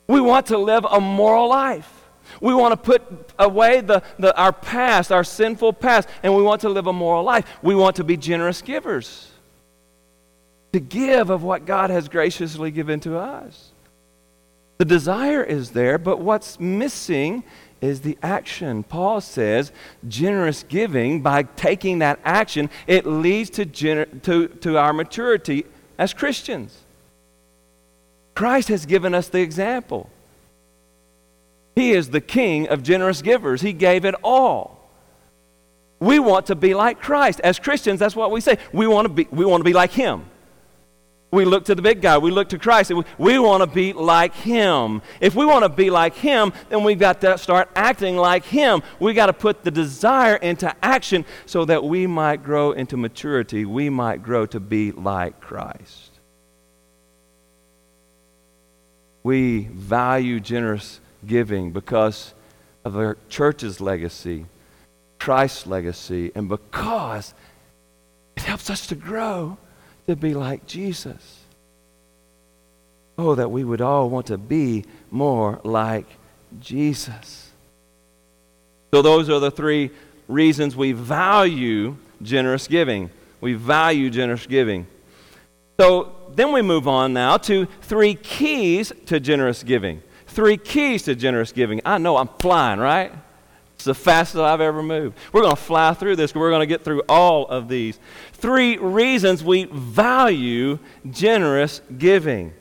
We 0.07 0.21
want 0.21 0.47
to 0.47 0.59
live 0.59 0.87
a 0.89 1.01
moral 1.01 1.49
life. 1.49 1.93
We 2.41 2.55
want 2.55 2.71
to 2.71 2.77
put 2.77 3.33
away 3.37 3.81
the, 3.81 4.01
the, 4.21 4.33
our 4.37 4.53
past, 4.53 5.11
our 5.11 5.25
sinful 5.25 5.73
past, 5.73 6.09
and 6.23 6.37
we 6.37 6.45
want 6.45 6.61
to 6.61 6.69
live 6.69 6.87
a 6.87 6.93
moral 6.93 7.25
life. 7.25 7.47
We 7.63 7.75
want 7.75 7.97
to 7.97 8.05
be 8.05 8.17
generous 8.17 8.63
givers, 8.63 9.33
to 10.73 10.79
give 10.79 11.31
of 11.31 11.43
what 11.43 11.67
God 11.67 11.91
has 11.91 12.09
graciously 12.09 12.71
given 12.71 13.01
to 13.01 13.19
us. 13.19 13.73
The 14.79 14.85
desire 14.85 15.43
is 15.43 15.73
there, 15.73 15.99
but 15.99 16.21
what's 16.21 16.61
missing 16.61 17.43
is 17.85 18.01
the 18.01 18.19
action. 18.23 18.83
Paul 18.83 19.21
says 19.21 19.73
generous 20.09 20.65
giving, 20.65 21.21
by 21.21 21.43
taking 21.43 21.99
that 22.01 22.19
action, 22.25 22.71
it 22.87 23.07
leads 23.07 23.51
to, 23.51 23.67
gener- 23.67 24.23
to, 24.23 24.49
to 24.49 24.79
our 24.79 24.93
maturity 24.93 25.67
as 25.99 26.13
Christians. 26.13 26.81
Christ 28.35 28.69
has 28.69 28.87
given 28.87 29.15
us 29.15 29.29
the 29.29 29.41
example. 29.41 30.11
He 31.77 31.93
is 31.93 32.11
the 32.11 32.21
king 32.21 32.69
of 32.69 32.83
generous 32.83 33.23
givers. 33.23 33.61
He 33.61 33.73
gave 33.73 34.05
it 34.05 34.15
all. 34.23 34.81
We 36.01 36.19
want 36.19 36.47
to 36.47 36.55
be 36.55 36.75
like 36.75 37.01
Christ. 37.01 37.41
As 37.41 37.59
Christians, 37.59 38.01
that's 38.01 38.17
what 38.17 38.31
we 38.31 38.41
say. 38.41 38.59
We 38.73 38.87
want 38.87 39.07
to 39.07 39.13
be, 39.13 39.29
we 39.31 39.45
want 39.45 39.61
to 39.61 39.65
be 39.65 39.73
like 39.73 39.93
him. 39.93 40.27
We 41.35 41.45
look 41.45 41.65
to 41.65 41.75
the 41.75 41.83
big 41.83 42.01
guy. 42.01 42.17
We 42.17 42.31
look 42.31 42.49
to 42.51 42.59
Christ. 42.59 42.91
We, 42.91 43.05
we 43.19 43.39
want 43.39 43.63
to 43.63 43.67
be 43.67 43.93
like 43.93 44.35
him. 44.35 45.03
If 45.21 45.35
we 45.35 45.45
want 45.45 45.65
to 45.65 45.69
be 45.69 45.91
like 45.91 46.15
him, 46.15 46.53
then 46.69 46.85
we've 46.85 46.99
got 46.99 47.21
to 47.23 47.37
start 47.37 47.69
acting 47.75 48.17
like 48.17 48.45
him. 48.45 48.83
We've 49.01 49.17
got 49.17 49.27
to 49.27 49.33
put 49.33 49.65
the 49.65 49.71
desire 49.71 50.37
into 50.37 50.75
action 50.83 51.25
so 51.45 51.65
that 51.65 51.83
we 51.83 52.07
might 52.07 52.45
grow 52.45 52.73
into 52.73 52.97
maturity. 52.97 53.65
We 53.65 53.91
might 53.91 54.23
grow 54.23 54.47
to 54.47 54.61
be 54.61 54.93
like 54.93 55.41
Christ. 55.41 56.13
We 59.25 59.65
value 59.65 60.39
generous 60.39 61.01
giving 61.27 61.73
because 61.73 62.35
of 62.85 62.97
our 62.97 63.17
church's 63.29 63.81
legacy, 63.81 64.47
Christ's 65.19 65.67
legacy, 65.67 66.31
and 66.35 66.49
because 66.49 67.35
it 68.37 68.43
helps 68.43 68.69
us 68.71 68.87
to 68.89 68.95
grow 68.95 69.59
to 70.07 70.17
be 70.17 70.35
like 70.35 70.67
Jesus. 70.67 71.41
Oh, 73.17 73.35
that 73.35 73.51
we 73.51 73.65
would 73.65 73.81
all 73.81 74.11
want 74.11 74.27
to 74.27 74.39
be 74.39 74.85
more 75.11 75.61
like 75.63 76.07
Jesus. 76.61 77.51
So, 78.93 79.03
those 79.03 79.29
are 79.29 79.41
the 79.41 79.51
three 79.51 79.91
reasons 80.29 80.77
we 80.77 80.93
value 80.93 81.97
generous 82.23 82.67
giving. 82.67 83.11
We 83.41 83.55
value 83.55 84.11
generous 84.11 84.47
giving. 84.47 84.87
So, 85.79 86.13
then 86.35 86.53
we 86.53 86.63
move 86.63 86.89
on 86.89 87.13
now 87.13 87.37
to 87.39 87.67
three 87.83 88.15
keys 88.15 88.93
to 89.07 89.21
generous 89.21 89.63
giving. 89.63 90.03
Three 90.27 90.57
keys 90.57 91.05
to 91.05 91.15
generous 91.15 91.53
giving. 91.53 91.81
I 91.85 91.99
know 91.99 92.17
I'm 92.17 92.29
flying, 92.41 92.81
right? 92.81 93.13
It's 93.85 93.99
the 93.99 94.03
fastest 94.03 94.41
I've 94.41 94.63
ever 94.63 94.83
moved. 94.83 95.19
We're 95.31 95.43
going 95.43 95.55
to 95.55 95.61
fly 95.61 95.93
through 95.93 96.17
this. 96.17 96.35
We're 96.35 96.49
going 96.49 96.61
to 96.61 96.67
get 96.67 96.85
through 96.85 97.03
all 97.07 97.47
of 97.49 97.69
these. 97.69 97.99
Three 98.33 98.79
reasons 98.79 99.45
we 99.45 99.65
value 99.65 100.79
generous 101.11 101.83
giving. 101.99 102.55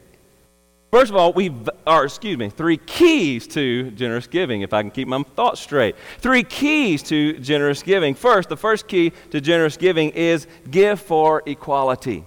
First 0.91 1.11
of 1.11 1.15
all, 1.15 1.31
we, 1.31 1.49
or 1.87 2.03
excuse 2.03 2.37
me, 2.37 2.49
three 2.49 2.75
keys 2.75 3.47
to 3.47 3.89
generous 3.91 4.27
giving, 4.27 4.63
if 4.63 4.73
I 4.73 4.81
can 4.81 4.91
keep 4.91 5.07
my 5.07 5.23
thoughts 5.23 5.61
straight. 5.61 5.95
Three 6.17 6.43
keys 6.43 7.01
to 7.03 7.39
generous 7.39 7.83
giving. 7.83 8.15
First, 8.15 8.49
the 8.49 8.57
first 8.57 8.89
key 8.89 9.13
to 9.31 9.39
generous 9.39 9.77
giving 9.77 10.09
is 10.09 10.45
give 10.69 10.99
for 10.99 11.41
equality. 11.45 12.25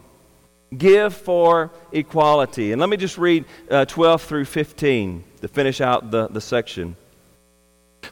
Give 0.74 1.14
for 1.14 1.70
equality. 1.92 2.72
And 2.72 2.80
let 2.80 2.88
me 2.88 2.96
just 2.96 3.18
read 3.18 3.44
uh, 3.70 3.84
12 3.84 4.22
through 4.22 4.46
15 4.46 5.22
to 5.42 5.48
finish 5.48 5.82
out 5.82 6.10
the, 6.10 6.28
the 6.28 6.40
section. 6.40 6.96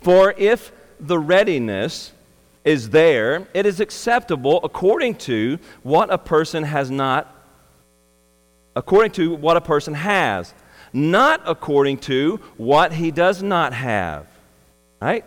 For 0.01 0.35
if 0.37 0.73
the 1.01 1.19
readiness 1.19 2.13
is 2.65 2.91
there, 2.91 3.47
it 3.53 3.67
is 3.67 3.81
acceptable 3.81 4.61
according 4.65 5.17
to 5.17 5.59
what 5.83 6.13
a 6.13 6.19
person 6.19 6.65
has 6.65 6.91
not, 6.91 7.35
according 8.75 9.13
to 9.13 9.35
what 9.35 9.57
a 9.57 9.61
person 9.61 9.95
has, 9.95 10.55
not 10.93 11.43
according 11.47 11.99
to 11.99 12.41
what 12.57 12.93
he 12.93 13.11
does 13.11 13.43
not 13.43 13.73
have. 13.73 14.27
Right? 15.01 15.25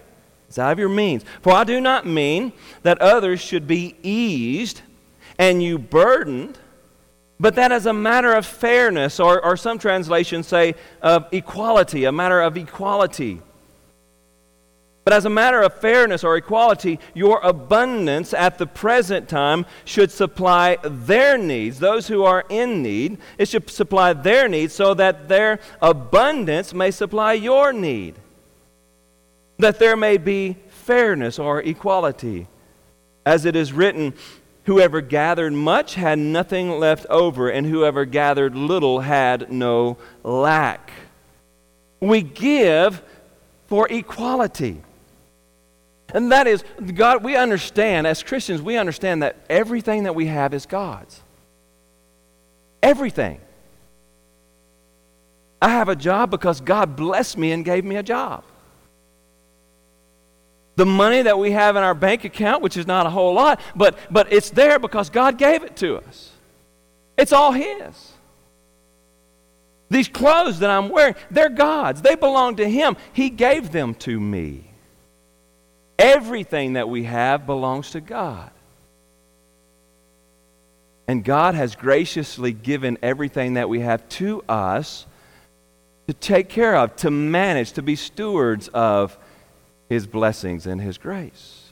It's 0.48 0.58
out 0.58 0.72
of 0.72 0.80
your 0.80 0.90
means. 0.90 1.24
For 1.42 1.52
I 1.52 1.64
do 1.64 1.80
not 1.82 2.06
mean 2.06 2.54
that 2.84 3.00
others 3.02 3.42
should 3.42 3.68
be 3.68 3.96
eased 4.02 4.82
and 5.38 5.62
you 5.62 5.78
burdened 5.78 6.58
but 7.40 7.56
that 7.56 7.72
as 7.72 7.86
a 7.86 7.94
matter 7.94 8.34
of 8.34 8.46
fairness, 8.46 9.20
or, 9.20 9.44
or 9.44 9.58
some 9.58 9.78
translations 9.78 10.48
say 10.48 10.76
of 11.02 11.28
equality, 11.32 12.06
a 12.06 12.12
matter 12.12 12.42
of 12.42 12.58
equality. 12.58 13.42
But 15.08 15.14
as 15.14 15.24
a 15.24 15.30
matter 15.30 15.62
of 15.62 15.74
fairness 15.74 16.26
or 16.26 16.36
equality, 16.36 17.00
your 17.14 17.40
abundance 17.40 18.34
at 18.34 18.58
the 18.58 18.68
present 18.68 19.30
time 19.30 19.66
should 19.86 20.12
supply 20.12 20.80
their 20.84 21.38
needs, 21.38 21.80
those 21.80 22.10
who 22.10 22.26
are 22.26 22.44
in 22.50 22.84
need. 22.84 23.18
It 23.38 23.48
should 23.48 23.70
supply 23.70 24.12
their 24.12 24.50
needs 24.50 24.74
so 24.74 24.94
that 24.96 25.30
their 25.30 25.62
abundance 25.82 26.74
may 26.74 26.92
supply 26.92 27.32
your 27.32 27.72
need. 27.72 28.16
That 29.60 29.80
there 29.80 29.96
may 29.96 30.18
be 30.18 30.58
fairness 30.68 31.40
or 31.40 31.62
equality. 31.62 32.48
As 33.26 33.46
it 33.46 33.56
is 33.56 33.72
written, 33.72 34.14
Whoever 34.66 35.00
gathered 35.00 35.54
much 35.54 35.96
had 35.96 36.20
nothing 36.20 36.80
left 36.82 37.06
over, 37.10 37.48
and 37.48 37.66
whoever 37.66 38.04
gathered 38.04 38.58
little 38.58 39.00
had 39.00 39.54
no 39.54 40.00
lack. 40.26 40.92
We 42.02 42.24
give 42.24 43.02
for 43.68 43.88
equality. 43.90 44.82
And 46.18 46.32
that 46.32 46.48
is, 46.48 46.64
God, 46.96 47.24
we 47.24 47.36
understand, 47.36 48.08
as 48.08 48.24
Christians, 48.24 48.60
we 48.60 48.76
understand 48.76 49.22
that 49.22 49.36
everything 49.52 50.06
that 50.06 50.16
we 50.16 50.26
have 50.26 50.52
is 50.52 50.66
God's. 50.66 51.22
Everything. 52.82 53.40
I 55.62 55.70
have 55.70 55.90
a 55.90 55.96
job 55.96 56.32
because 56.32 56.60
God 56.60 56.96
blessed 56.96 57.38
me 57.38 57.52
and 57.52 57.64
gave 57.64 57.86
me 57.86 57.98
a 57.98 58.02
job. 58.02 58.44
The 60.76 60.88
money 60.88 61.22
that 61.22 61.38
we 61.38 61.52
have 61.52 61.76
in 61.76 61.84
our 61.84 61.94
bank 61.94 62.24
account, 62.24 62.64
which 62.64 62.78
is 62.78 62.88
not 62.88 63.06
a 63.06 63.12
whole 63.12 63.36
lot, 63.36 63.62
but, 63.76 63.96
but 64.10 64.34
it's 64.34 64.50
there 64.50 64.80
because 64.80 65.12
God 65.12 65.38
gave 65.38 65.62
it 65.62 65.76
to 65.76 65.98
us. 65.98 66.32
It's 67.16 67.32
all 67.32 67.52
His. 67.52 68.14
These 69.92 70.08
clothes 70.08 70.58
that 70.62 70.72
I'm 70.72 70.90
wearing, 70.90 71.14
they're 71.30 71.50
God's. 71.50 72.02
They 72.02 72.16
belong 72.16 72.56
to 72.56 72.68
Him. 72.68 72.98
He 73.14 73.30
gave 73.30 73.72
them 73.72 73.94
to 74.00 74.20
me. 74.20 74.64
Everything 76.00 76.74
that 76.74 76.90
we 76.90 77.04
have 77.04 77.46
belongs 77.46 77.92
to 77.92 78.02
God. 78.02 78.52
And 81.08 81.24
God 81.24 81.56
has 81.56 81.76
graciously 81.76 82.52
given 82.52 82.98
everything 83.02 83.54
that 83.54 83.70
we 83.70 83.80
have 83.80 84.08
to 84.10 84.44
us 84.50 85.06
to 86.08 86.14
take 86.14 86.50
care 86.50 86.76
of, 86.76 86.96
to 86.98 87.12
manage, 87.12 87.74
to 87.74 87.82
be 87.82 87.96
stewards 87.96 88.68
of 88.70 89.18
his 89.90 90.06
blessings 90.06 90.68
and 90.68 90.82
His 90.82 90.98
grace. 90.98 91.64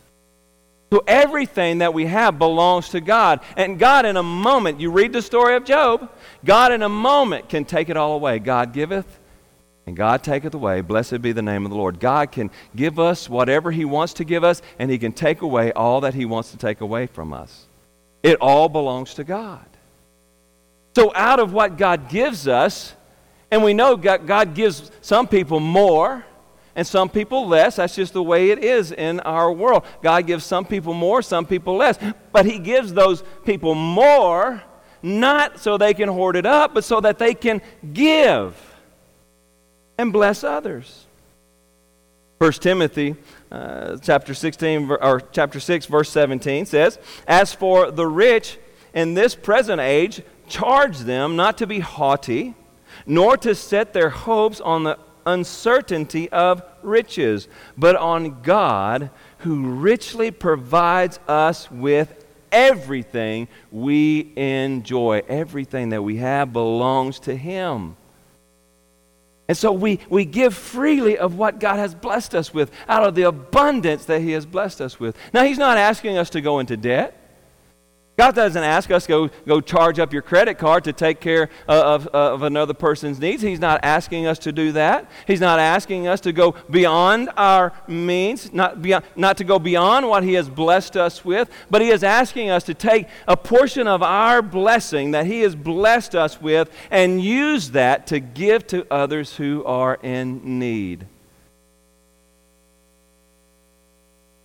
So 0.92 1.04
everything 1.08 1.80
that 1.80 1.94
we 1.94 2.06
have 2.06 2.40
belongs 2.40 2.90
to 2.90 3.02
God. 3.02 3.42
And 3.58 3.78
God, 3.78 4.06
in 4.06 4.18
a 4.18 4.24
moment, 4.24 4.80
you 4.80 4.92
read 4.92 5.12
the 5.12 5.22
story 5.22 5.56
of 5.56 5.66
Job, 5.66 6.10
God, 6.46 6.72
in 6.72 6.84
a 6.84 6.90
moment, 6.90 7.50
can 7.50 7.66
take 7.66 7.90
it 7.90 7.98
all 7.98 8.16
away. 8.16 8.40
God 8.40 8.72
giveth, 8.72 9.20
and 9.88 9.96
God 9.96 10.24
taketh 10.24 10.54
away. 10.54 10.82
Blessed 10.82 11.22
be 11.22 11.32
the 11.32 11.42
name 11.42 11.66
of 11.66 11.72
the 11.72 11.78
Lord. 11.78 12.00
God 12.00 12.32
can 12.32 12.50
give 12.76 13.00
us 13.00 13.30
whatever 13.30 13.72
He 13.72 13.86
wants 13.86 14.14
to 14.14 14.24
give 14.24 14.44
us, 14.44 14.62
and 14.80 14.90
He 14.90 14.98
can 14.98 15.12
take 15.12 15.42
away 15.42 15.72
all 15.74 16.02
that 16.02 16.14
He 16.14 16.26
wants 16.26 16.52
to 16.52 16.58
take 16.58 16.82
away 16.82 17.08
from 17.08 17.34
us. 17.34 17.66
It 18.24 18.38
all 18.42 18.70
belongs 18.70 19.14
to 19.16 19.24
God. 19.24 19.66
So, 20.96 21.12
out 21.14 21.40
of 21.40 21.54
what 21.54 21.78
God 21.78 22.10
gives 22.10 22.48
us, 22.48 22.96
and 23.52 23.64
we 23.64 23.74
know 23.74 23.96
God 23.96 24.56
gives 24.56 24.92
some 25.02 25.28
people 25.28 25.60
more 25.60 26.26
and 26.76 26.86
some 26.86 27.10
people 27.10 27.48
less. 27.48 27.78
That's 27.78 27.96
just 27.96 28.14
the 28.14 28.24
way 28.24 28.50
it 28.50 28.64
is 28.64 28.92
in 28.92 29.20
our 29.22 29.52
world. 29.52 29.86
God 30.02 30.28
gives 30.28 30.44
some 30.44 30.66
people 30.66 30.94
more, 30.94 31.22
some 31.22 31.46
people 31.46 31.78
less. 31.78 31.98
But 32.32 32.46
He 32.46 32.60
gives 32.60 32.94
those 32.94 33.24
people 33.46 33.76
more 33.76 34.62
not 35.02 35.60
so 35.60 35.78
they 35.78 35.94
can 35.94 36.10
hoard 36.10 36.36
it 36.36 36.46
up, 36.46 36.74
but 36.74 36.84
so 36.84 37.00
that 37.00 37.20
they 37.20 37.36
can 37.36 37.62
give 37.94 38.75
and 39.98 40.12
bless 40.12 40.44
others. 40.44 41.06
1 42.38 42.52
Timothy 42.54 43.16
uh, 43.52 43.98
chapter 44.02 44.34
16 44.34 44.92
or 44.92 45.22
chapter 45.32 45.60
6 45.60 45.86
verse 45.86 46.10
17 46.10 46.66
says, 46.66 47.00
"As 47.28 47.54
for 47.54 47.92
the 47.92 48.06
rich 48.06 48.58
in 48.94 49.14
this 49.14 49.36
present 49.36 49.80
age, 49.80 50.22
charge 50.48 51.00
them 51.00 51.36
not 51.36 51.58
to 51.60 51.68
be 51.68 51.80
haughty, 51.80 52.56
nor 53.06 53.38
to 53.38 53.56
set 53.56 53.94
their 53.94 54.10
hopes 54.10 54.60
on 54.60 54.84
the 54.84 54.98
uncertainty 55.26 56.30
of 56.30 56.62
riches, 56.84 57.48
but 57.78 57.96
on 57.96 58.42
God 58.42 59.10
who 59.40 59.70
richly 59.72 60.32
provides 60.32 61.20
us 61.28 61.70
with 61.72 62.26
everything 62.52 63.48
we 63.72 64.32
enjoy. 64.36 65.22
Everything 65.28 65.90
that 65.90 66.02
we 66.02 66.18
have 66.18 66.54
belongs 66.54 67.20
to 67.22 67.36
Him. 67.36 67.96
And 69.48 69.58
so 69.58 69.72
we, 69.72 70.00
we 70.10 70.26
give 70.26 70.56
freely 70.56 71.18
of 71.18 71.38
what 71.38 71.60
God 71.60 71.78
has 71.78 71.94
blessed 71.94 72.34
us 72.34 72.54
with, 72.54 72.72
out 72.88 73.04
of 73.04 73.16
the 73.16 73.24
abundance 73.24 74.06
that 74.06 74.22
He 74.22 74.32
has 74.32 74.46
blessed 74.46 74.82
us 74.82 75.00
with. 75.00 75.16
Now, 75.34 75.44
He's 75.44 75.58
not 75.58 75.78
asking 75.78 76.18
us 76.18 76.30
to 76.32 76.42
go 76.42 76.60
into 76.60 76.76
debt. 76.76 77.25
God 78.18 78.34
doesn't 78.34 78.64
ask 78.64 78.90
us 78.92 79.04
to 79.06 79.10
go, 79.10 79.30
go 79.46 79.60
charge 79.60 80.00
up 80.00 80.14
your 80.14 80.22
credit 80.22 80.58
card 80.58 80.86
to 80.86 80.94
take 80.94 81.20
care 81.20 81.50
uh, 81.68 81.96
of, 81.96 82.08
of, 82.08 82.36
of 82.36 82.44
another 82.44 82.74
person's 82.74 83.20
needs. 83.20 83.42
He's 83.42 83.60
not 83.60 83.82
asking 83.84 84.26
us 84.26 84.40
to 84.40 84.54
do 84.54 84.72
that. 84.72 85.12
He's 85.28 85.42
not 85.42 85.60
asking 85.60 86.08
us 86.08 86.22
to 86.22 86.32
go 86.32 86.56
beyond 86.70 87.30
our 87.36 87.74
means, 87.90 88.54
not, 88.54 88.82
beyond, 88.82 89.04
not 89.18 89.36
to 89.38 89.44
go 89.44 89.60
beyond 89.60 90.08
what 90.08 90.24
He 90.24 90.34
has 90.36 90.48
blessed 90.48 90.96
us 90.96 91.26
with, 91.26 91.50
but 91.70 91.82
He 91.82 91.90
is 91.90 92.06
asking 92.06 92.50
us 92.50 92.64
to 92.64 92.74
take 92.74 93.08
a 93.28 93.36
portion 93.36 93.86
of 93.86 94.02
our 94.02 94.42
blessing 94.42 95.12
that 95.12 95.26
He 95.26 95.42
has 95.42 95.54
blessed 95.54 96.16
us 96.16 96.40
with 96.40 96.72
and 96.90 97.22
use 97.22 97.72
that 97.72 98.08
to 98.08 98.22
give 98.22 98.66
to 98.68 98.88
others 98.90 99.36
who 99.36 99.66
are 99.66 100.00
in 100.02 100.58
need. 100.58 101.06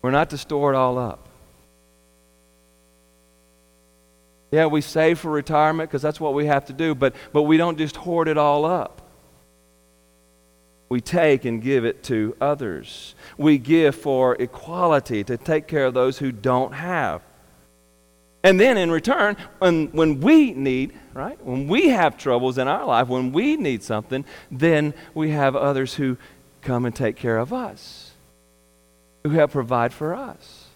We're 0.02 0.10
not 0.10 0.30
to 0.30 0.38
store 0.38 0.72
it 0.72 0.76
all 0.76 0.98
up. 0.98 1.29
Yeah, 4.50 4.66
we 4.66 4.80
save 4.80 5.18
for 5.20 5.30
retirement 5.30 5.90
because 5.90 6.02
that's 6.02 6.20
what 6.20 6.34
we 6.34 6.46
have 6.46 6.66
to 6.66 6.72
do, 6.72 6.94
but, 6.94 7.14
but 7.32 7.42
we 7.42 7.56
don't 7.56 7.78
just 7.78 7.96
hoard 7.96 8.28
it 8.28 8.36
all 8.36 8.64
up. 8.64 9.00
We 10.88 11.00
take 11.00 11.44
and 11.44 11.62
give 11.62 11.84
it 11.84 12.02
to 12.04 12.36
others. 12.40 13.14
We 13.38 13.58
give 13.58 13.94
for 13.94 14.34
equality 14.34 15.22
to 15.22 15.36
take 15.36 15.68
care 15.68 15.86
of 15.86 15.94
those 15.94 16.18
who 16.18 16.32
don't 16.32 16.72
have. 16.72 17.22
And 18.42 18.58
then 18.58 18.76
in 18.76 18.90
return, 18.90 19.36
when, 19.58 19.86
when 19.88 20.20
we 20.20 20.52
need, 20.52 20.98
right, 21.14 21.40
when 21.44 21.68
we 21.68 21.90
have 21.90 22.18
troubles 22.18 22.58
in 22.58 22.66
our 22.66 22.84
life, 22.84 23.06
when 23.06 23.30
we 23.30 23.56
need 23.56 23.84
something, 23.84 24.24
then 24.50 24.94
we 25.14 25.30
have 25.30 25.54
others 25.54 25.94
who 25.94 26.16
come 26.62 26.86
and 26.86 26.96
take 26.96 27.16
care 27.16 27.38
of 27.38 27.52
us, 27.52 28.10
who 29.22 29.30
help 29.30 29.52
provide 29.52 29.92
for 29.92 30.14
us. 30.14 30.66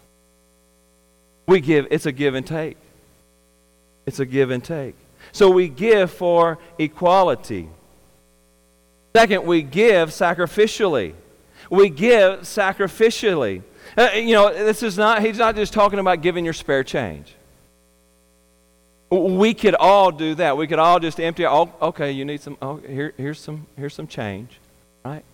We 1.49 1.61
give, 1.61 1.89
it's 1.91 2.07
a 2.07 2.13
give 2.13 2.35
and 2.35 2.47
take. 2.47 2.77
It's 4.07 4.21
a 4.21 4.27
give 4.27 4.51
and 4.51 4.63
take. 4.63 4.95
So 5.33 5.51
we 5.51 5.69
give 5.69 6.11
for 6.11 6.59
equality. 6.79 7.69
Second, 9.17 9.45
we 9.45 9.63
give 9.63 10.11
sacrificially. 10.11 11.15
We 11.71 11.89
give 11.89 12.41
sacrificially. 12.41 13.63
Uh, 13.97 14.11
you 14.15 14.33
know, 14.33 14.53
this 14.53 14.83
is 14.83 14.99
not, 14.99 15.23
he's 15.23 15.39
not 15.39 15.57
just 15.57 15.73
talking 15.73 15.99
about 15.99 16.21
giving 16.21 16.45
your 16.45 16.55
spare 16.55 16.83
change. 16.83 17.35
We 19.11 19.55
could 19.55 19.77
all 19.77 20.11
do 20.11 20.35
that. 20.37 20.57
We 20.57 20.67
could 20.67 20.79
all 20.81 20.99
just 20.99 21.21
empty, 21.21 21.47
oh, 21.47 21.73
okay, 21.81 22.11
you 22.11 22.25
need 22.25 22.41
some, 22.41 22.59
oh, 22.61 22.77
here, 22.79 23.15
here's 23.17 23.39
some, 23.39 23.67
here's 23.77 23.95
some 23.95 24.09
change, 24.09 24.59
right? 25.05 25.25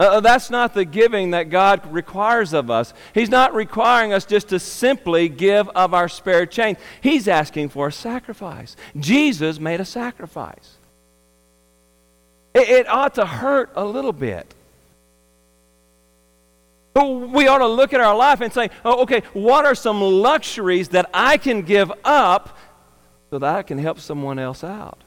Uh, 0.00 0.04
uh, 0.04 0.20
that's 0.20 0.48
not 0.48 0.74
the 0.74 0.84
giving 0.84 1.32
that 1.32 1.50
God 1.50 1.92
requires 1.92 2.52
of 2.52 2.70
us. 2.70 2.94
He's 3.14 3.30
not 3.30 3.54
requiring 3.54 4.12
us 4.12 4.24
just 4.24 4.48
to 4.50 4.60
simply 4.60 5.28
give 5.28 5.68
of 5.70 5.92
our 5.92 6.08
spare 6.08 6.46
change. 6.46 6.78
He's 7.00 7.26
asking 7.26 7.70
for 7.70 7.88
a 7.88 7.92
sacrifice. 7.92 8.76
Jesus 8.96 9.58
made 9.58 9.80
a 9.80 9.84
sacrifice. 9.84 10.76
It, 12.54 12.68
it 12.68 12.88
ought 12.88 13.14
to 13.14 13.26
hurt 13.26 13.70
a 13.74 13.84
little 13.84 14.12
bit. 14.12 14.54
We 16.94 17.46
ought 17.46 17.58
to 17.58 17.68
look 17.68 17.92
at 17.92 18.00
our 18.00 18.16
life 18.16 18.40
and 18.40 18.52
say, 18.52 18.70
oh, 18.84 19.02
okay, 19.02 19.22
what 19.32 19.64
are 19.64 19.74
some 19.74 20.00
luxuries 20.00 20.88
that 20.90 21.08
I 21.14 21.36
can 21.38 21.62
give 21.62 21.92
up 22.04 22.56
so 23.30 23.38
that 23.38 23.54
I 23.54 23.62
can 23.62 23.78
help 23.78 24.00
someone 24.00 24.38
else 24.38 24.64
out? 24.64 24.98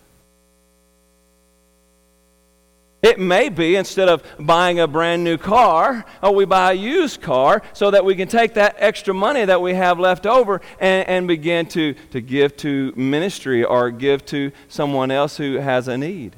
It 3.02 3.20
may 3.20 3.50
be 3.50 3.76
instead 3.76 4.10
of 4.10 4.24
buying 4.40 4.80
a 4.80 4.88
brand 4.88 5.24
new 5.24 5.38
car, 5.38 6.06
oh, 6.22 6.32
we 6.32 6.46
buy 6.46 6.72
a 6.72 6.76
used 6.76 7.22
car 7.22 7.64
so 7.74 7.90
that 7.90 8.06
we 8.06 8.16
can 8.16 8.28
take 8.28 8.54
that 8.54 8.76
extra 8.78 9.14
money 9.14 9.44
that 9.44 9.60
we 9.60 9.74
have 9.74 10.00
left 10.00 10.28
over 10.28 10.62
and, 10.80 11.08
and 11.08 11.28
begin 11.28 11.66
to, 11.68 11.96
to 12.12 12.22
give 12.22 12.56
to 12.58 12.94
ministry 12.96 13.64
or 13.64 13.90
give 13.90 14.24
to 14.28 14.52
someone 14.68 15.10
else 15.10 15.36
who 15.38 15.56
has 15.56 15.88
a 15.88 15.98
need. 15.98 16.36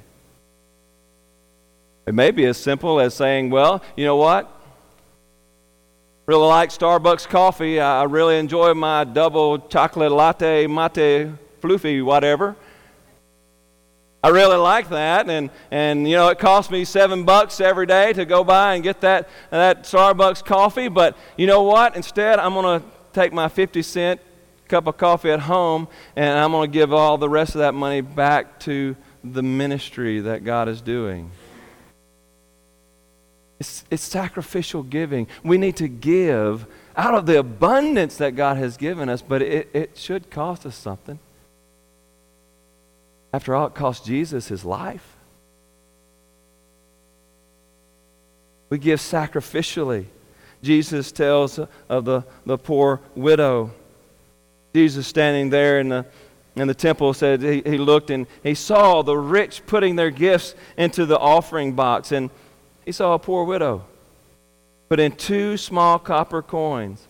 It 2.05 2.13
may 2.13 2.31
be 2.31 2.45
as 2.45 2.57
simple 2.57 2.99
as 2.99 3.13
saying, 3.13 3.49
well, 3.49 3.83
you 3.97 4.05
know 4.05 4.17
what? 4.17 4.49
Really 6.25 6.45
like 6.45 6.69
Starbucks 6.69 7.27
coffee. 7.27 7.81
I 7.81 8.03
really 8.03 8.37
enjoy 8.37 8.73
my 8.73 9.03
double 9.03 9.59
chocolate 9.59 10.13
latte, 10.13 10.67
mate, 10.67 11.29
floofy, 11.61 12.03
whatever. 12.03 12.55
I 14.23 14.29
really 14.29 14.55
like 14.55 14.87
that, 14.89 15.29
and, 15.29 15.49
and 15.69 16.07
you 16.07 16.15
know 16.15 16.29
it 16.29 16.39
costs 16.39 16.71
me 16.71 16.85
seven 16.85 17.25
bucks 17.25 17.59
every 17.59 17.85
day 17.85 18.13
to 18.13 18.23
go 18.23 18.45
by 18.45 18.75
and 18.75 18.83
get 18.83 19.01
that, 19.01 19.27
that 19.49 19.83
Starbucks 19.83 20.45
coffee. 20.45 20.87
But 20.87 21.17
you 21.35 21.45
know 21.45 21.63
what? 21.63 21.97
Instead, 21.97 22.39
I'm 22.39 22.53
going 22.53 22.79
to 22.79 22.87
take 23.11 23.33
my 23.33 23.49
50 23.49 23.81
cent 23.81 24.21
cup 24.69 24.87
of 24.87 24.95
coffee 24.95 25.29
at 25.29 25.41
home, 25.41 25.89
and 26.15 26.39
I'm 26.39 26.51
going 26.53 26.71
to 26.71 26.73
give 26.73 26.93
all 26.93 27.17
the 27.17 27.27
rest 27.27 27.53
of 27.55 27.59
that 27.59 27.73
money 27.73 27.99
back 27.99 28.61
to 28.61 28.95
the 29.25 29.43
ministry 29.43 30.21
that 30.21 30.45
God 30.45 30.69
is 30.69 30.79
doing. 30.79 31.29
It's, 33.59 33.83
it's 33.91 34.03
sacrificial 34.03 34.83
giving. 34.83 35.27
We 35.43 35.57
need 35.57 35.75
to 35.77 35.89
give 35.89 36.65
out 36.95 37.13
of 37.13 37.25
the 37.25 37.39
abundance 37.39 38.17
that 38.17 38.37
God 38.37 38.55
has 38.55 38.77
given 38.77 39.09
us, 39.09 39.21
but 39.21 39.41
it, 39.41 39.69
it 39.73 39.97
should 39.97 40.29
cost 40.29 40.65
us 40.65 40.75
something. 40.75 41.19
After 43.33 43.55
all, 43.55 43.67
it 43.67 43.73
cost 43.73 44.05
Jesus 44.05 44.47
his 44.47 44.63
life. 44.63 45.17
We 48.69 48.77
give 48.77 48.99
sacrificially. 48.99 50.05
Jesus 50.61 51.11
tells 51.11 51.59
of 51.89 52.05
the, 52.05 52.23
the 52.45 52.57
poor 52.57 53.01
widow. 53.15 53.71
Jesus 54.73 55.07
standing 55.07 55.49
there 55.49 55.79
in 55.79 55.89
the, 55.89 56.05
in 56.55 56.67
the 56.67 56.73
temple 56.73 57.13
said 57.13 57.41
he, 57.41 57.61
he 57.65 57.77
looked 57.77 58.09
and 58.09 58.27
he 58.43 58.55
saw 58.55 59.01
the 59.01 59.17
rich 59.17 59.65
putting 59.65 59.95
their 59.95 60.09
gifts 60.09 60.55
into 60.77 61.05
the 61.05 61.19
offering 61.19 61.73
box, 61.73 62.11
and 62.11 62.29
he 62.85 62.91
saw 62.91 63.13
a 63.13 63.19
poor 63.19 63.43
widow 63.43 63.83
put 64.89 64.99
in 64.99 65.11
two 65.11 65.57
small 65.57 65.97
copper 65.97 66.41
coins. 66.41 67.07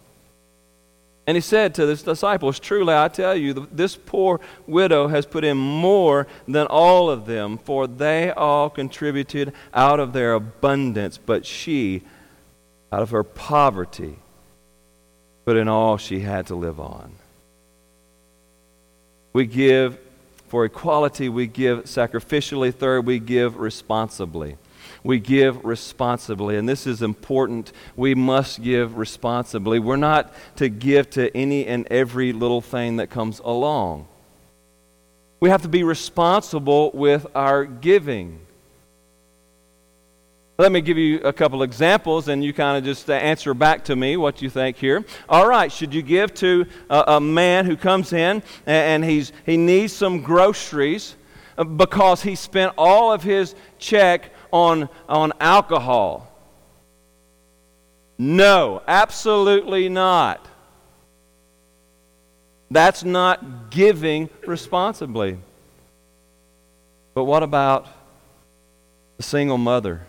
And 1.25 1.37
he 1.37 1.41
said 1.41 1.73
to 1.75 1.87
his 1.87 2.03
disciples, 2.03 2.59
Truly 2.59 2.93
I 2.93 3.07
tell 3.07 3.35
you, 3.35 3.67
this 3.71 3.95
poor 3.95 4.41
widow 4.67 5.07
has 5.07 5.25
put 5.25 5.43
in 5.43 5.57
more 5.57 6.27
than 6.47 6.67
all 6.67 7.09
of 7.09 7.25
them, 7.25 7.57
for 7.57 7.87
they 7.87 8.31
all 8.31 8.69
contributed 8.69 9.53
out 9.73 9.99
of 9.99 10.11
their 10.11 10.33
abundance, 10.33 11.17
but 11.17 11.45
she, 11.45 12.01
out 12.91 13.01
of 13.01 13.11
her 13.11 13.23
poverty, 13.23 14.17
put 15.45 15.55
in 15.55 15.69
all 15.69 15.97
she 15.97 16.19
had 16.19 16.47
to 16.47 16.55
live 16.55 16.79
on. 16.79 17.13
We 19.31 19.45
give 19.45 19.97
for 20.49 20.65
equality, 20.65 21.29
we 21.29 21.47
give 21.47 21.85
sacrificially. 21.85 22.71
Third, 22.71 23.07
we 23.07 23.17
give 23.17 23.55
responsibly 23.55 24.57
we 25.03 25.19
give 25.19 25.63
responsibly. 25.65 26.57
And 26.57 26.67
this 26.67 26.87
is 26.87 27.01
important. 27.01 27.71
We 27.95 28.15
must 28.15 28.61
give 28.61 28.97
responsibly. 28.97 29.79
We're 29.79 29.95
not 29.95 30.33
to 30.57 30.69
give 30.69 31.09
to 31.11 31.35
any 31.35 31.65
and 31.65 31.87
every 31.91 32.33
little 32.33 32.61
thing 32.61 32.97
that 32.97 33.09
comes 33.09 33.39
along. 33.39 34.07
We 35.39 35.49
have 35.49 35.63
to 35.63 35.67
be 35.67 35.83
responsible 35.83 36.91
with 36.93 37.27
our 37.35 37.65
giving. 37.65 38.39
Let 40.59 40.71
me 40.71 40.81
give 40.81 40.99
you 40.99 41.19
a 41.21 41.33
couple 41.33 41.63
examples, 41.63 42.27
and 42.27 42.43
you 42.43 42.53
kind 42.53 42.77
of 42.77 42.83
just 42.83 43.09
answer 43.09 43.55
back 43.55 43.85
to 43.85 43.95
me 43.95 44.17
what 44.17 44.39
you 44.41 44.51
think 44.51 44.77
here. 44.77 45.03
All 45.27 45.47
right, 45.47 45.71
should 45.71 45.95
you 45.95 46.03
give 46.03 46.31
to 46.35 46.67
a, 46.91 47.03
a 47.07 47.19
man 47.19 47.65
who 47.65 47.75
comes 47.75 48.13
in 48.13 48.43
and 48.67 49.03
he's, 49.03 49.33
he 49.47 49.57
needs 49.57 49.93
some 49.93 50.21
groceries 50.21 51.15
uh, 51.57 51.63
because 51.63 52.21
he 52.21 52.35
spent 52.35 52.73
all 52.77 53.11
of 53.11 53.23
his 53.23 53.55
check 53.79 54.31
on, 54.53 54.87
on 55.09 55.33
alcohol? 55.41 56.31
No, 58.17 58.81
absolutely 58.87 59.89
not. 59.89 60.45
That's 62.69 63.03
not 63.03 63.71
giving 63.71 64.29
responsibly. 64.45 65.37
But 67.13 67.25
what 67.25 67.43
about 67.43 67.87
the 69.17 69.23
single 69.23 69.57
mother 69.57 70.01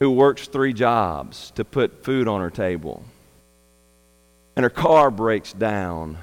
who 0.00 0.10
works 0.10 0.48
three 0.48 0.72
jobs 0.72 1.52
to 1.52 1.64
put 1.64 2.04
food 2.04 2.26
on 2.28 2.40
her 2.40 2.50
table? 2.50 3.04
And 4.56 4.64
her 4.64 4.70
car 4.70 5.10
breaks 5.10 5.52
down. 5.52 6.18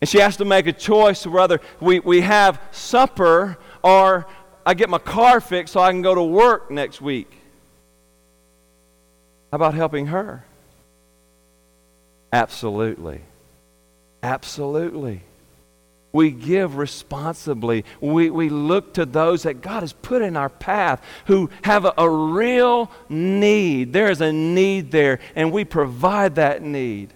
And 0.00 0.08
she 0.08 0.18
has 0.18 0.36
to 0.36 0.44
make 0.44 0.66
a 0.66 0.72
choice 0.72 1.26
whether 1.26 1.60
we, 1.80 2.00
we 2.00 2.20
have 2.20 2.60
supper 2.72 3.56
or 3.82 4.26
I 4.68 4.74
get 4.74 4.90
my 4.90 4.98
car 4.98 5.40
fixed 5.40 5.72
so 5.72 5.80
I 5.80 5.92
can 5.92 6.02
go 6.02 6.14
to 6.14 6.22
work 6.22 6.70
next 6.70 7.00
week. 7.00 7.32
How 9.50 9.56
about 9.56 9.72
helping 9.72 10.08
her? 10.08 10.44
Absolutely. 12.34 13.22
Absolutely. 14.22 15.22
We 16.12 16.30
give 16.30 16.76
responsibly. 16.76 17.86
We, 18.02 18.28
we 18.28 18.50
look 18.50 18.92
to 18.94 19.06
those 19.06 19.44
that 19.44 19.62
God 19.62 19.80
has 19.80 19.94
put 19.94 20.20
in 20.20 20.36
our 20.36 20.50
path 20.50 21.02
who 21.28 21.48
have 21.62 21.86
a, 21.86 21.94
a 21.96 22.10
real 22.10 22.90
need. 23.08 23.94
There 23.94 24.10
is 24.10 24.20
a 24.20 24.34
need 24.34 24.90
there, 24.90 25.18
and 25.34 25.50
we 25.50 25.64
provide 25.64 26.34
that 26.34 26.60
need. 26.60 27.08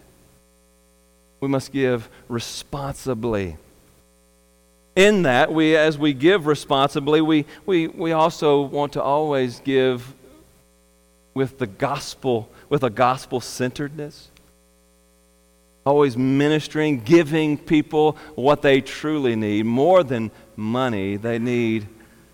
We 1.41 1.49
must 1.49 1.71
give 1.71 2.09
responsibly. 2.31 3.59
In 4.95 5.23
that, 5.23 5.53
we, 5.53 5.77
as 5.77 5.97
we 5.97 6.13
give 6.13 6.47
responsibly, 6.47 7.21
we, 7.21 7.47
we, 7.65 7.89
we 7.89 8.13
also 8.13 8.63
want 8.63 8.93
to 8.95 9.03
always 9.03 9.61
give 9.61 10.15
with 11.35 11.59
the 11.59 11.67
gospel, 11.67 12.51
with 12.69 12.83
a 12.83 12.91
gospel 12.91 13.41
centeredness 13.41 14.29
always 15.85 16.17
ministering, 16.17 17.01
giving 17.01 17.59
people 17.59 18.17
what 18.35 18.63
they 18.63 18.81
truly 18.81 19.37
need. 19.37 19.67
More 19.67 20.05
than 20.05 20.31
money, 20.57 21.17
they 21.17 21.39
need 21.39 21.87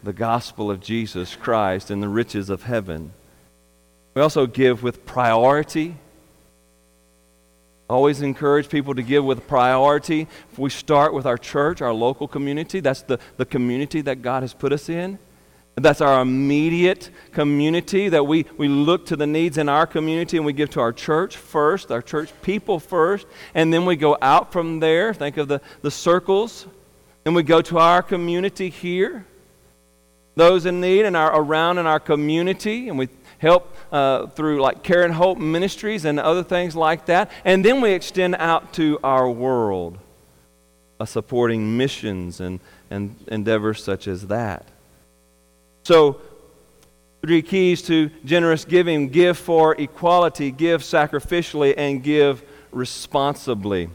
the 0.03 0.13
gospel 0.13 0.71
of 0.71 0.81
Jesus 0.81 1.35
Christ 1.35 1.91
and 1.91 2.03
the 2.03 2.09
riches 2.09 2.51
of 2.51 2.63
heaven. 2.63 3.13
We 4.15 4.23
also 4.23 4.47
give 4.47 4.83
with 4.83 5.07
priority. 5.07 5.97
Always 7.89 8.21
encourage 8.21 8.69
people 8.69 8.95
to 8.95 9.03
give 9.03 9.25
with 9.25 9.49
priority. 9.49 10.29
If 10.53 10.59
we 10.59 10.71
start 10.71 11.15
with 11.15 11.27
our 11.27 11.39
church, 11.39 11.81
our 11.81 11.93
local 11.93 12.29
community, 12.29 12.81
that's 12.81 13.03
the, 13.03 13.19
the 13.39 13.47
community 13.47 14.03
that 14.03 14.21
God 14.21 14.43
has 14.43 14.53
put 14.53 14.73
us 14.73 14.89
in. 14.89 15.19
That's 15.75 16.01
our 16.01 16.21
immediate 16.21 17.11
community, 17.33 18.09
that 18.09 18.25
we, 18.25 18.47
we 18.57 18.67
look 18.69 19.07
to 19.07 19.17
the 19.17 19.27
needs 19.27 19.59
in 19.59 19.69
our 19.69 19.87
community 19.87 20.37
and 20.37 20.45
we 20.45 20.53
give 20.53 20.71
to 20.71 20.81
our 20.81 20.93
church 20.93 21.37
first, 21.37 21.93
our 21.93 22.03
church 22.03 22.31
people 22.43 22.81
first, 22.81 23.27
and 23.55 23.73
then 23.73 23.87
we 23.87 23.95
go 23.95 24.19
out 24.21 24.53
from 24.53 24.81
there. 24.81 25.15
Think 25.15 25.37
of 25.37 25.49
the, 25.49 25.61
the 25.83 25.91
circles. 25.91 26.67
And 27.25 27.35
we 27.35 27.43
go 27.43 27.61
to 27.61 27.79
our 27.79 28.03
community 28.03 28.71
here, 28.71 29.27
those 30.35 30.65
in 30.65 30.81
need 30.81 31.05
and 31.05 31.15
our, 31.15 31.39
around 31.39 31.77
in 31.77 31.87
our 31.87 32.01
community, 32.01 32.89
and 32.89 32.99
we 32.99 33.09
help 33.39 33.75
uh, 33.91 34.27
through 34.27 34.61
like 34.61 34.83
Care 34.83 35.05
and 35.05 35.15
Hope 35.15 35.39
Ministries 35.39 36.05
and 36.05 36.21
other 36.21 36.43
things 36.43 36.77
like 36.77 37.07
that. 37.07 37.31
And 37.45 37.65
then 37.65 37.81
we 37.81 37.93
extend 37.93 38.37
out 38.37 38.73
to 38.75 38.99
our 39.03 39.31
world, 39.31 39.99
uh, 41.01 41.05
supporting 41.05 41.77
missions 41.77 42.41
and, 42.41 42.61
and 42.91 43.17
endeavors 43.29 43.83
such 43.83 44.07
as 44.07 44.27
that. 44.27 44.67
So, 45.85 46.21
three 47.23 47.43
keys 47.43 47.83
to 47.83 48.11
generous 48.25 48.65
giving 48.65 49.09
give 49.09 49.39
for 49.39 49.75
equality, 49.77 50.51
give 50.51 50.83
sacrificially, 50.83 51.75
and 51.77 52.03
give 52.03 52.43
responsibly. 52.73 53.89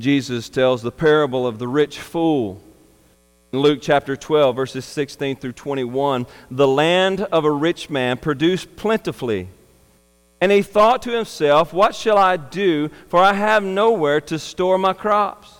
Jesus 0.00 0.48
tells 0.48 0.80
the 0.82 0.90
parable 0.90 1.46
of 1.46 1.58
the 1.58 1.68
rich 1.68 1.98
fool. 2.00 2.60
In 3.52 3.58
Luke 3.58 3.80
chapter 3.82 4.16
12, 4.16 4.54
verses 4.54 4.84
16 4.84 5.36
through 5.36 5.52
21, 5.52 6.26
the 6.52 6.68
land 6.68 7.22
of 7.22 7.44
a 7.44 7.50
rich 7.50 7.90
man 7.90 8.16
produced 8.16 8.76
plentifully. 8.76 9.48
And 10.40 10.52
he 10.52 10.62
thought 10.62 11.02
to 11.02 11.10
himself, 11.10 11.72
What 11.72 11.94
shall 11.94 12.16
I 12.16 12.36
do? 12.36 12.90
For 13.08 13.18
I 13.18 13.32
have 13.32 13.64
nowhere 13.64 14.20
to 14.22 14.38
store 14.38 14.78
my 14.78 14.92
crops. 14.92 15.52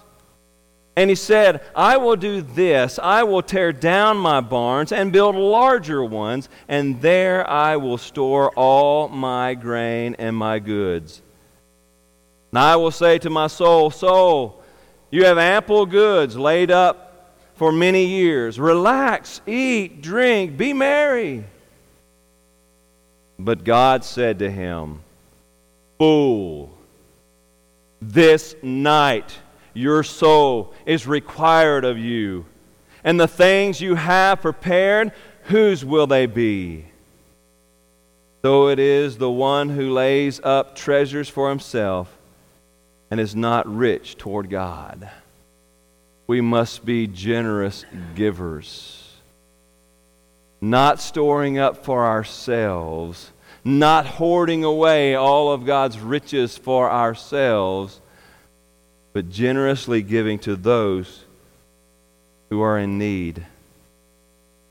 And 0.96 1.10
he 1.10 1.16
said, 1.16 1.62
I 1.74 1.96
will 1.96 2.16
do 2.16 2.42
this. 2.42 2.98
I 3.02 3.24
will 3.24 3.42
tear 3.42 3.72
down 3.72 4.18
my 4.18 4.40
barns 4.40 4.92
and 4.92 5.12
build 5.12 5.34
larger 5.34 6.04
ones, 6.04 6.48
and 6.68 7.00
there 7.02 7.48
I 7.48 7.76
will 7.76 7.98
store 7.98 8.50
all 8.50 9.08
my 9.08 9.54
grain 9.54 10.14
and 10.18 10.36
my 10.36 10.60
goods. 10.60 11.22
And 12.52 12.58
I 12.58 12.76
will 12.76 12.90
say 12.90 13.18
to 13.18 13.30
my 13.30 13.48
soul, 13.48 13.90
Soul, 13.90 14.62
you 15.10 15.24
have 15.24 15.38
ample 15.38 15.86
goods 15.86 16.36
laid 16.36 16.70
up 16.70 17.09
for 17.60 17.70
many 17.70 18.06
years. 18.06 18.58
Relax, 18.58 19.42
eat, 19.46 20.00
drink, 20.00 20.56
be 20.56 20.72
merry. 20.72 21.44
But 23.38 23.64
God 23.64 24.02
said 24.02 24.38
to 24.38 24.50
him, 24.50 25.00
Fool, 25.98 26.72
this 28.00 28.56
night 28.62 29.36
your 29.74 30.02
soul 30.02 30.72
is 30.86 31.06
required 31.06 31.84
of 31.84 31.98
you. 31.98 32.46
And 33.04 33.20
the 33.20 33.28
things 33.28 33.78
you 33.78 33.94
have 33.94 34.40
prepared, 34.40 35.12
whose 35.42 35.84
will 35.84 36.06
they 36.06 36.24
be? 36.24 36.86
So 38.40 38.68
it 38.68 38.78
is 38.78 39.18
the 39.18 39.30
one 39.30 39.68
who 39.68 39.92
lays 39.92 40.40
up 40.42 40.76
treasures 40.76 41.28
for 41.28 41.50
himself 41.50 42.16
and 43.10 43.20
is 43.20 43.36
not 43.36 43.68
rich 43.68 44.16
toward 44.16 44.48
God. 44.48 45.10
We 46.30 46.40
must 46.40 46.84
be 46.84 47.08
generous 47.08 47.84
givers, 48.14 49.16
not 50.60 51.00
storing 51.00 51.58
up 51.58 51.84
for 51.84 52.06
ourselves, 52.06 53.32
not 53.64 54.06
hoarding 54.06 54.62
away 54.62 55.16
all 55.16 55.50
of 55.50 55.66
God's 55.66 55.98
riches 55.98 56.56
for 56.56 56.88
ourselves 56.88 58.00
but 59.12 59.28
generously 59.28 60.02
giving 60.02 60.38
to 60.38 60.54
those 60.54 61.24
who 62.48 62.60
are 62.60 62.78
in 62.78 62.96
need. 62.96 63.44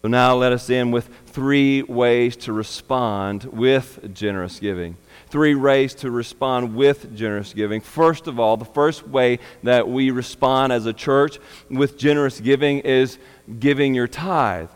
So 0.01 0.07
now 0.07 0.35
let 0.35 0.53
us 0.53 0.69
end 0.69 0.93
with 0.93 1.09
three 1.27 1.83
ways 1.83 2.37
to 2.37 2.53
respond 2.53 3.43
with 3.45 4.13
generous 4.13 4.59
giving. 4.59 4.95
Three 5.27 5.55
ways 5.55 5.93
to 5.95 6.09
respond 6.09 6.75
with 6.75 7.15
generous 7.15 7.53
giving. 7.53 7.81
First 7.81 8.27
of 8.27 8.39
all, 8.39 8.55
the 8.55 8.65
first 8.65 9.07
way 9.07 9.39
that 9.63 9.89
we 9.89 10.11
respond 10.11 10.71
as 10.71 10.85
a 10.85 10.93
church 10.93 11.37
with 11.69 11.97
generous 11.97 12.39
giving 12.39 12.79
is 12.79 13.17
giving 13.59 13.93
your 13.93 14.07
tithe. 14.07 14.69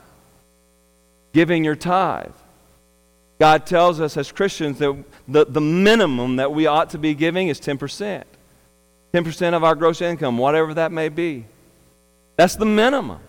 Giving 1.31 1.63
your 1.63 1.75
tithe. 1.75 2.33
God 3.39 3.65
tells 3.65 3.99
us 3.99 4.17
as 4.17 4.31
Christians 4.31 4.77
that 4.79 5.03
the, 5.27 5.45
the 5.45 5.61
minimum 5.61 6.35
that 6.35 6.51
we 6.51 6.67
ought 6.67 6.91
to 6.91 6.97
be 6.97 7.13
giving 7.13 7.47
is 7.47 7.59
10%. 7.59 8.23
10% 9.13 9.53
of 9.53 9.63
our 9.63 9.75
gross 9.75 10.01
income, 10.01 10.37
whatever 10.37 10.73
that 10.73 10.91
may 10.91 11.07
be. 11.07 11.45
That's 12.35 12.55
the 12.55 12.65
minimum. 12.65 13.19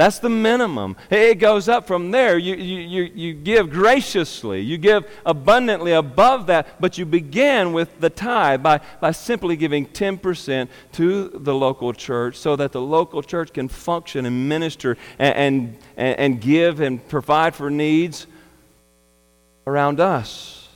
That's 0.00 0.18
the 0.18 0.30
minimum. 0.30 0.96
It 1.10 1.34
goes 1.34 1.68
up 1.68 1.86
from 1.86 2.10
there. 2.10 2.38
You, 2.38 2.54
you, 2.54 2.80
you, 2.80 3.02
you 3.14 3.34
give 3.34 3.68
graciously, 3.68 4.62
you 4.62 4.78
give 4.78 5.04
abundantly 5.26 5.92
above 5.92 6.46
that, 6.46 6.80
but 6.80 6.96
you 6.96 7.04
begin 7.04 7.74
with 7.74 8.00
the 8.00 8.08
tithe 8.08 8.62
by, 8.62 8.80
by 9.02 9.10
simply 9.10 9.56
giving 9.56 9.84
10% 9.84 10.68
to 10.92 11.28
the 11.28 11.54
local 11.54 11.92
church 11.92 12.36
so 12.36 12.56
that 12.56 12.72
the 12.72 12.80
local 12.80 13.22
church 13.22 13.52
can 13.52 13.68
function 13.68 14.24
and 14.24 14.48
minister 14.48 14.96
and, 15.18 15.76
and, 15.98 16.18
and 16.18 16.40
give 16.40 16.80
and 16.80 17.06
provide 17.06 17.54
for 17.54 17.68
needs 17.70 18.26
around 19.66 20.00
us. 20.00 20.66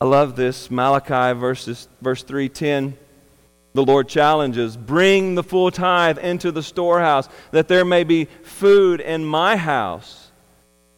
I 0.00 0.04
love 0.04 0.36
this. 0.36 0.70
Malachi 0.70 1.36
verses, 1.36 1.88
verse 2.00 2.22
310. 2.22 2.96
The 3.78 3.84
Lord 3.84 4.08
challenges 4.08 4.76
Bring 4.76 5.36
the 5.36 5.44
full 5.44 5.70
tithe 5.70 6.18
into 6.18 6.50
the 6.50 6.64
storehouse, 6.64 7.28
that 7.52 7.68
there 7.68 7.84
may 7.84 8.02
be 8.02 8.24
food 8.42 9.00
in 9.00 9.24
my 9.24 9.56
house, 9.56 10.32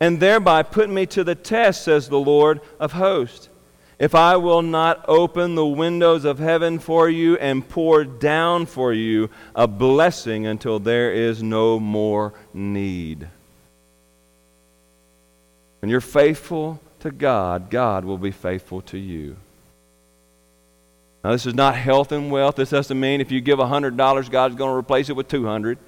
and 0.00 0.18
thereby 0.18 0.62
put 0.62 0.88
me 0.88 1.04
to 1.08 1.22
the 1.22 1.34
test, 1.34 1.84
says 1.84 2.08
the 2.08 2.18
Lord 2.18 2.62
of 2.78 2.92
hosts. 2.92 3.50
If 3.98 4.14
I 4.14 4.36
will 4.36 4.62
not 4.62 5.04
open 5.08 5.56
the 5.56 5.66
windows 5.66 6.24
of 6.24 6.38
heaven 6.38 6.78
for 6.78 7.10
you 7.10 7.36
and 7.36 7.68
pour 7.68 8.02
down 8.02 8.64
for 8.64 8.94
you 8.94 9.28
a 9.54 9.68
blessing 9.68 10.46
until 10.46 10.78
there 10.78 11.12
is 11.12 11.42
no 11.42 11.78
more 11.78 12.32
need. 12.54 13.28
When 15.80 15.90
you're 15.90 16.00
faithful 16.00 16.80
to 17.00 17.10
God, 17.10 17.68
God 17.68 18.06
will 18.06 18.16
be 18.16 18.30
faithful 18.30 18.80
to 18.80 18.96
you. 18.96 19.36
Now, 21.22 21.32
this 21.32 21.46
is 21.46 21.54
not 21.54 21.76
health 21.76 22.12
and 22.12 22.30
wealth. 22.30 22.56
This 22.56 22.70
doesn't 22.70 22.98
mean 22.98 23.20
if 23.20 23.30
you 23.30 23.40
give 23.40 23.58
$100, 23.58 24.30
God's 24.30 24.54
going 24.54 24.70
to 24.70 24.76
replace 24.76 25.10
it 25.10 25.16
with 25.16 25.28
200 25.28 25.78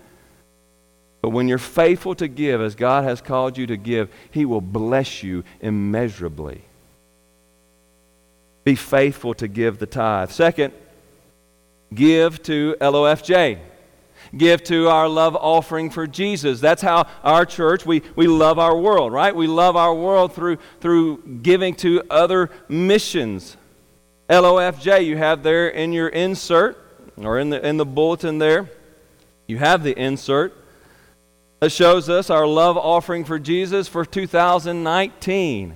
But 1.23 1.31
when 1.31 1.49
you're 1.49 1.59
faithful 1.59 2.15
to 2.17 2.29
give 2.29 2.61
as 2.61 2.75
God 2.75 3.05
has 3.05 3.21
called 3.21 3.57
you 3.57 3.67
to 3.69 3.77
give, 3.77 4.11
He 4.31 4.45
will 4.45 4.61
bless 4.61 5.23
you 5.23 5.45
immeasurably. 5.61 6.63
Be 8.65 8.75
faithful 8.75 9.35
to 9.35 9.49
give 9.49 9.79
the 9.79 9.87
tithe. 9.87 10.31
Second, 10.31 10.75
give 11.95 12.43
to 12.45 12.77
LOFJ 12.81 13.59
give 14.37 14.63
to 14.65 14.89
our 14.89 15.09
love 15.09 15.37
offering 15.37 15.91
for 15.91 16.07
Jesus. 16.07 16.61
That's 16.61 16.83
how 16.83 17.07
our 17.23 17.45
church, 17.45 17.85
we, 17.85 18.03
we 18.17 18.27
love 18.27 18.59
our 18.59 18.77
world, 18.77 19.13
right? 19.13 19.35
We 19.35 19.47
love 19.47 19.77
our 19.77 19.95
world 19.95 20.33
through, 20.33 20.59
through 20.81 21.41
giving 21.43 21.75
to 21.77 22.03
other 22.11 22.51
missions. 22.69 23.57
LOFJ, 24.33 25.05
you 25.05 25.19
have 25.19 25.43
there 25.43 25.69
in 25.69 25.93
your 25.93 26.09
insert, 26.09 26.79
or 27.19 27.39
in 27.39 27.51
the, 27.51 27.67
in 27.67 27.77
the 27.77 27.85
bulletin 27.85 28.39
there, 28.39 28.71
you 29.47 29.59
have 29.59 29.83
the 29.83 29.93
insert 29.99 30.57
that 31.61 31.71
shows 31.71 32.09
us 32.09 32.31
our 32.31 32.47
love 32.47 32.79
offering 32.79 33.27
for 33.27 33.39
Jesus 33.39 33.89
for 33.89 34.07
2019. 34.07 35.75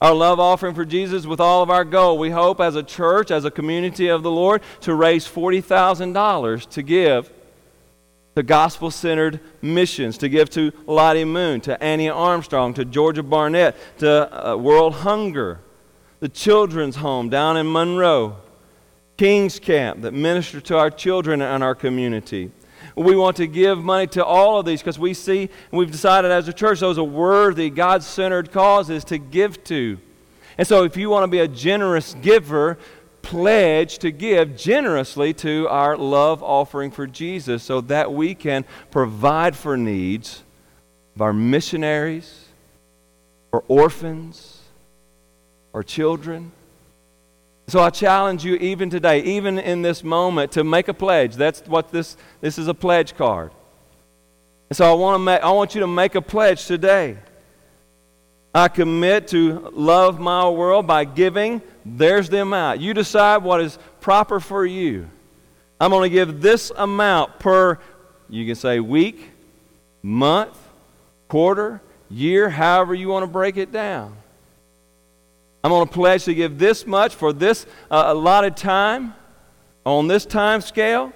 Our 0.00 0.14
love 0.14 0.40
offering 0.40 0.74
for 0.74 0.86
Jesus 0.86 1.26
with 1.26 1.38
all 1.38 1.62
of 1.62 1.68
our 1.68 1.84
goal. 1.84 2.16
We 2.16 2.30
hope 2.30 2.60
as 2.60 2.76
a 2.76 2.82
church, 2.82 3.30
as 3.30 3.44
a 3.44 3.50
community 3.50 4.08
of 4.08 4.22
the 4.22 4.30
Lord, 4.30 4.62
to 4.80 4.94
raise 4.94 5.28
$40,000 5.28 6.70
to 6.70 6.82
give 6.82 7.30
to 8.36 8.42
gospel 8.42 8.90
centered 8.90 9.40
missions, 9.60 10.16
to 10.18 10.30
give 10.30 10.48
to 10.50 10.72
Lottie 10.86 11.26
Moon, 11.26 11.60
to 11.62 11.82
Annie 11.82 12.08
Armstrong, 12.08 12.72
to 12.74 12.86
Georgia 12.86 13.22
Barnette, 13.22 13.76
to 13.98 14.48
uh, 14.48 14.56
World 14.56 14.94
Hunger, 14.94 15.60
the 16.20 16.28
Children's 16.28 16.96
Home 16.96 17.28
down 17.28 17.56
in 17.56 17.70
Monroe, 17.70 18.36
King's 19.16 19.58
Camp 19.58 20.02
that 20.02 20.12
minister 20.12 20.60
to 20.62 20.78
our 20.78 20.90
children 20.90 21.42
and 21.42 21.62
our 21.62 21.74
community. 21.74 22.50
We 22.94 23.16
want 23.16 23.36
to 23.38 23.46
give 23.46 23.78
money 23.78 24.06
to 24.08 24.24
all 24.24 24.58
of 24.58 24.66
these 24.66 24.80
because 24.80 24.98
we 24.98 25.12
see, 25.12 25.42
and 25.42 25.78
we've 25.78 25.90
decided 25.90 26.30
as 26.30 26.48
a 26.48 26.52
church, 26.52 26.80
those 26.80 26.98
are 26.98 27.04
worthy, 27.04 27.68
God 27.68 28.02
centered 28.02 28.52
causes 28.52 29.04
to 29.04 29.18
give 29.18 29.62
to. 29.64 29.98
And 30.58 30.66
so, 30.66 30.84
if 30.84 30.96
you 30.96 31.10
want 31.10 31.24
to 31.24 31.28
be 31.28 31.40
a 31.40 31.48
generous 31.48 32.14
giver, 32.22 32.78
pledge 33.20 33.98
to 33.98 34.10
give 34.10 34.56
generously 34.56 35.34
to 35.34 35.66
our 35.68 35.96
love 35.96 36.42
offering 36.42 36.90
for 36.90 37.06
Jesus 37.06 37.62
so 37.62 37.80
that 37.82 38.12
we 38.12 38.34
can 38.34 38.64
provide 38.90 39.56
for 39.56 39.76
needs 39.76 40.42
of 41.16 41.22
our 41.22 41.32
missionaries, 41.32 42.44
or 43.50 43.64
orphans, 43.68 44.55
or 45.76 45.82
children. 45.82 46.52
So 47.68 47.80
I 47.80 47.90
challenge 47.90 48.42
you 48.46 48.54
even 48.54 48.88
today, 48.88 49.20
even 49.24 49.58
in 49.58 49.82
this 49.82 50.02
moment, 50.02 50.52
to 50.52 50.64
make 50.64 50.88
a 50.88 50.94
pledge. 50.94 51.36
That's 51.36 51.60
what 51.66 51.92
this 51.92 52.16
this 52.40 52.56
is 52.56 52.66
a 52.66 52.72
pledge 52.72 53.14
card. 53.14 53.50
And 54.70 54.76
so 54.76 54.90
I 54.90 54.94
want 54.94 55.16
to 55.16 55.18
make, 55.18 55.42
I 55.42 55.50
want 55.50 55.74
you 55.74 55.82
to 55.82 55.86
make 55.86 56.14
a 56.14 56.22
pledge 56.22 56.64
today. 56.64 57.18
I 58.54 58.68
commit 58.68 59.28
to 59.28 59.70
love 59.74 60.18
my 60.18 60.48
world 60.48 60.86
by 60.86 61.04
giving. 61.04 61.60
There's 61.84 62.30
the 62.30 62.40
amount. 62.40 62.80
You 62.80 62.94
decide 62.94 63.42
what 63.42 63.60
is 63.60 63.78
proper 64.00 64.40
for 64.40 64.64
you. 64.64 65.10
I'm 65.78 65.90
going 65.90 66.10
to 66.10 66.14
give 66.14 66.40
this 66.40 66.72
amount 66.74 67.38
per, 67.38 67.78
you 68.30 68.46
can 68.46 68.54
say 68.54 68.80
week, 68.80 69.28
month, 70.02 70.56
quarter, 71.28 71.82
year, 72.08 72.48
however 72.48 72.94
you 72.94 73.08
want 73.08 73.24
to 73.24 73.30
break 73.30 73.58
it 73.58 73.72
down. 73.72 74.16
I'm 75.66 75.72
going 75.72 75.88
to 75.88 75.92
pledge 75.92 76.22
to 76.26 76.32
give 76.32 76.60
this 76.60 76.86
much 76.86 77.16
for 77.16 77.32
this 77.32 77.66
uh, 77.90 78.04
allotted 78.06 78.56
time 78.56 79.14
on 79.84 80.06
this 80.06 80.24
time 80.24 80.60
scale 80.60 81.12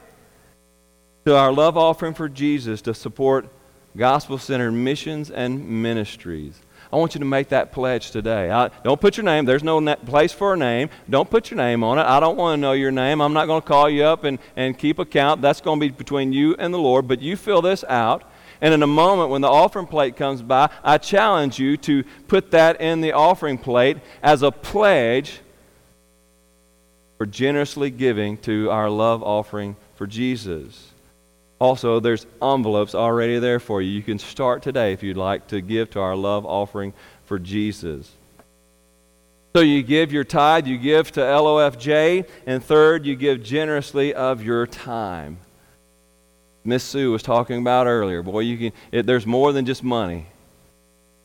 to 1.24 1.36
our 1.36 1.52
love 1.52 1.76
offering 1.76 2.14
for 2.14 2.28
Jesus 2.28 2.82
to 2.82 2.92
support 2.92 3.48
gospel 3.96 4.38
centered 4.38 4.72
missions 4.72 5.30
and 5.30 5.64
ministries. 5.68 6.60
I 6.92 6.96
want 6.96 7.14
you 7.14 7.20
to 7.20 7.26
make 7.26 7.50
that 7.50 7.70
pledge 7.70 8.10
today. 8.10 8.50
I, 8.50 8.72
don't 8.82 9.00
put 9.00 9.16
your 9.16 9.22
name. 9.22 9.44
There's 9.44 9.62
no 9.62 9.94
place 9.94 10.32
for 10.32 10.54
a 10.54 10.56
name. 10.56 10.90
Don't 11.08 11.30
put 11.30 11.52
your 11.52 11.58
name 11.58 11.84
on 11.84 12.00
it. 12.00 12.02
I 12.02 12.18
don't 12.18 12.36
want 12.36 12.58
to 12.58 12.60
know 12.60 12.72
your 12.72 12.90
name. 12.90 13.20
I'm 13.20 13.32
not 13.32 13.46
going 13.46 13.62
to 13.62 13.68
call 13.68 13.88
you 13.88 14.02
up 14.02 14.24
and, 14.24 14.40
and 14.56 14.76
keep 14.76 14.98
account. 14.98 15.42
That's 15.42 15.60
going 15.60 15.78
to 15.78 15.86
be 15.86 15.92
between 15.92 16.32
you 16.32 16.56
and 16.58 16.74
the 16.74 16.78
Lord. 16.78 17.06
But 17.06 17.22
you 17.22 17.36
fill 17.36 17.62
this 17.62 17.84
out. 17.84 18.24
And 18.60 18.74
in 18.74 18.82
a 18.82 18.86
moment 18.86 19.30
when 19.30 19.40
the 19.40 19.48
offering 19.48 19.86
plate 19.86 20.16
comes 20.16 20.42
by, 20.42 20.70
I 20.84 20.98
challenge 20.98 21.58
you 21.58 21.76
to 21.78 22.04
put 22.28 22.50
that 22.50 22.80
in 22.80 23.00
the 23.00 23.12
offering 23.12 23.58
plate 23.58 23.98
as 24.22 24.42
a 24.42 24.50
pledge 24.50 25.40
for 27.16 27.26
generously 27.26 27.90
giving 27.90 28.36
to 28.38 28.70
our 28.70 28.90
love 28.90 29.22
offering 29.22 29.76
for 29.96 30.06
Jesus. 30.06 30.90
Also, 31.58 32.00
there's 32.00 32.26
envelopes 32.40 32.94
already 32.94 33.38
there 33.38 33.60
for 33.60 33.82
you. 33.82 33.90
You 33.90 34.02
can 34.02 34.18
start 34.18 34.62
today 34.62 34.94
if 34.94 35.02
you'd 35.02 35.18
like 35.18 35.48
to 35.48 35.60
give 35.60 35.90
to 35.90 36.00
our 36.00 36.16
love 36.16 36.46
offering 36.46 36.94
for 37.26 37.38
Jesus. 37.38 38.10
So 39.54 39.60
you 39.60 39.82
give 39.82 40.12
your 40.12 40.24
tithe, 40.24 40.66
you 40.66 40.78
give 40.78 41.12
to 41.12 41.20
LOFJ, 41.20 42.26
and 42.46 42.64
third, 42.64 43.04
you 43.04 43.16
give 43.16 43.42
generously 43.42 44.14
of 44.14 44.42
your 44.42 44.66
time. 44.66 45.38
Miss 46.64 46.84
Sue 46.84 47.10
was 47.10 47.22
talking 47.22 47.58
about 47.58 47.86
earlier. 47.86 48.22
Boy, 48.22 48.40
you 48.40 48.58
can. 48.58 48.72
It, 48.92 49.06
there's 49.06 49.26
more 49.26 49.52
than 49.52 49.64
just 49.64 49.82
money. 49.82 50.26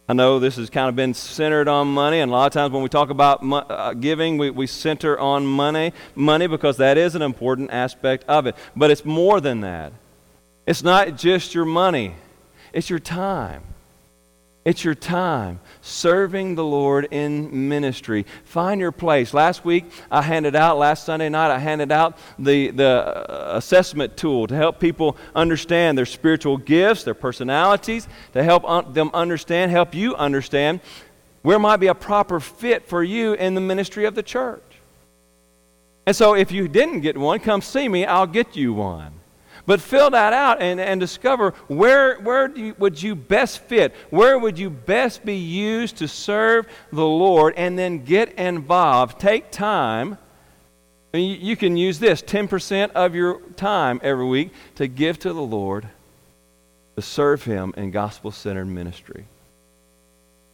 I 0.08 0.14
know 0.14 0.38
this 0.38 0.58
has 0.58 0.70
kind 0.70 0.88
of 0.88 0.96
been 0.96 1.16
centered 1.16 1.68
on 1.68 1.88
money, 1.88 2.20
and 2.20 2.30
a 2.30 2.34
lot 2.34 2.46
of 2.46 2.54
times 2.54 2.72
when 2.72 2.84
we 2.84 2.90
talk 2.90 3.10
about 3.10 3.42
mo- 3.42 3.58
uh, 3.58 3.94
giving, 3.94 4.38
we, 4.38 4.52
we 4.52 4.68
center 4.68 5.20
on 5.20 5.48
money, 5.48 5.94
money 6.14 6.46
because 6.46 6.78
that 6.78 6.98
is 6.98 7.16
an 7.16 7.24
important 7.24 7.72
aspect 7.72 8.24
of 8.28 8.46
it. 8.46 8.56
But 8.76 8.92
it's 8.92 9.04
more 9.04 9.42
than 9.42 9.62
that. 9.62 9.94
It's 10.68 10.84
not 10.84 11.18
just 11.18 11.56
your 11.56 11.66
money, 11.66 12.16
it's 12.72 12.90
your 12.90 13.00
time. 13.00 13.64
It's 14.66 14.84
your 14.84 14.95
time 14.95 15.59
serving 15.82 16.55
the 16.55 16.63
Lord 16.63 17.07
in 17.11 17.70
ministry. 17.70 18.26
Find 18.45 18.82
your 18.82 18.91
place. 18.91 19.32
Last 19.32 19.63
week, 19.63 19.86
I 20.09 20.24
handed 20.24 20.55
out, 20.55 20.80
last 20.80 21.05
Sunday 21.05 21.30
night, 21.30 21.51
I 21.51 21.59
handed 21.59 21.91
out 21.91 22.18
the, 22.39 22.72
the 22.72 22.84
uh, 22.84 23.57
assessment 23.57 24.18
tool 24.18 24.47
to 24.47 24.55
help 24.55 24.80
people 24.80 25.18
understand 25.36 25.95
their 25.95 26.07
spiritual 26.07 26.57
gifts, 26.57 27.03
their 27.03 27.13
personalities, 27.13 28.07
to 28.34 28.43
help 28.43 28.68
un- 28.68 28.91
them 28.91 29.11
understand, 29.13 29.70
help 29.70 29.93
you 29.93 30.16
understand 30.16 30.80
where 31.43 31.59
might 31.59 31.78
be 31.78 31.88
a 31.88 31.93
proper 31.95 32.39
fit 32.39 32.88
for 32.88 33.03
you 33.03 33.34
in 33.34 33.53
the 33.53 33.61
ministry 33.61 34.05
of 34.05 34.16
the 34.16 34.24
church. 34.24 34.63
And 36.07 36.16
so, 36.16 36.34
if 36.34 36.51
you 36.51 36.68
didn't 36.68 37.01
get 37.01 37.16
one, 37.16 37.39
come 37.39 37.61
see 37.61 37.88
me, 37.88 38.03
I'll 38.03 38.26
get 38.26 38.55
you 38.55 38.74
one. 38.74 39.13
But 39.66 39.82
fill 39.82 40.11
that 40.11 40.34
out 40.34 40.61
and, 40.61 40.80
and 40.80 40.99
discover 40.99 41.51
where, 41.68 42.20
where 42.20 42.55
you, 42.55 42.76
would 42.78 43.01
you 43.01 43.16
best 43.16 43.59
fit? 43.59 43.95
Where 44.11 44.38
would 44.38 44.59
you 44.59 44.70
best 44.70 45.26
be 45.26 45.38
used 45.38 45.97
to 45.97 46.07
serve 46.07 46.68
the 46.91 47.05
Lord? 47.05 47.55
And 47.57 47.78
then 47.78 48.03
get 48.03 48.34
involved. 48.34 49.20
Take 49.20 49.51
time. 49.51 50.18
You, 51.13 51.22
you 51.22 51.55
can 51.55 51.78
use 51.78 51.97
this 51.97 52.22
10% 52.22 52.91
of 52.91 53.16
your 53.16 53.41
time 53.55 53.99
every 54.03 54.26
week 54.26 54.51
to 54.76 54.88
give 54.88 55.18
to 55.20 55.34
the 55.34 55.41
Lord, 55.41 55.88
to 56.95 57.01
serve 57.01 57.43
Him 57.43 57.74
in 57.76 57.89
gospel 57.89 58.32
centered 58.32 58.68
ministry. 58.68 59.26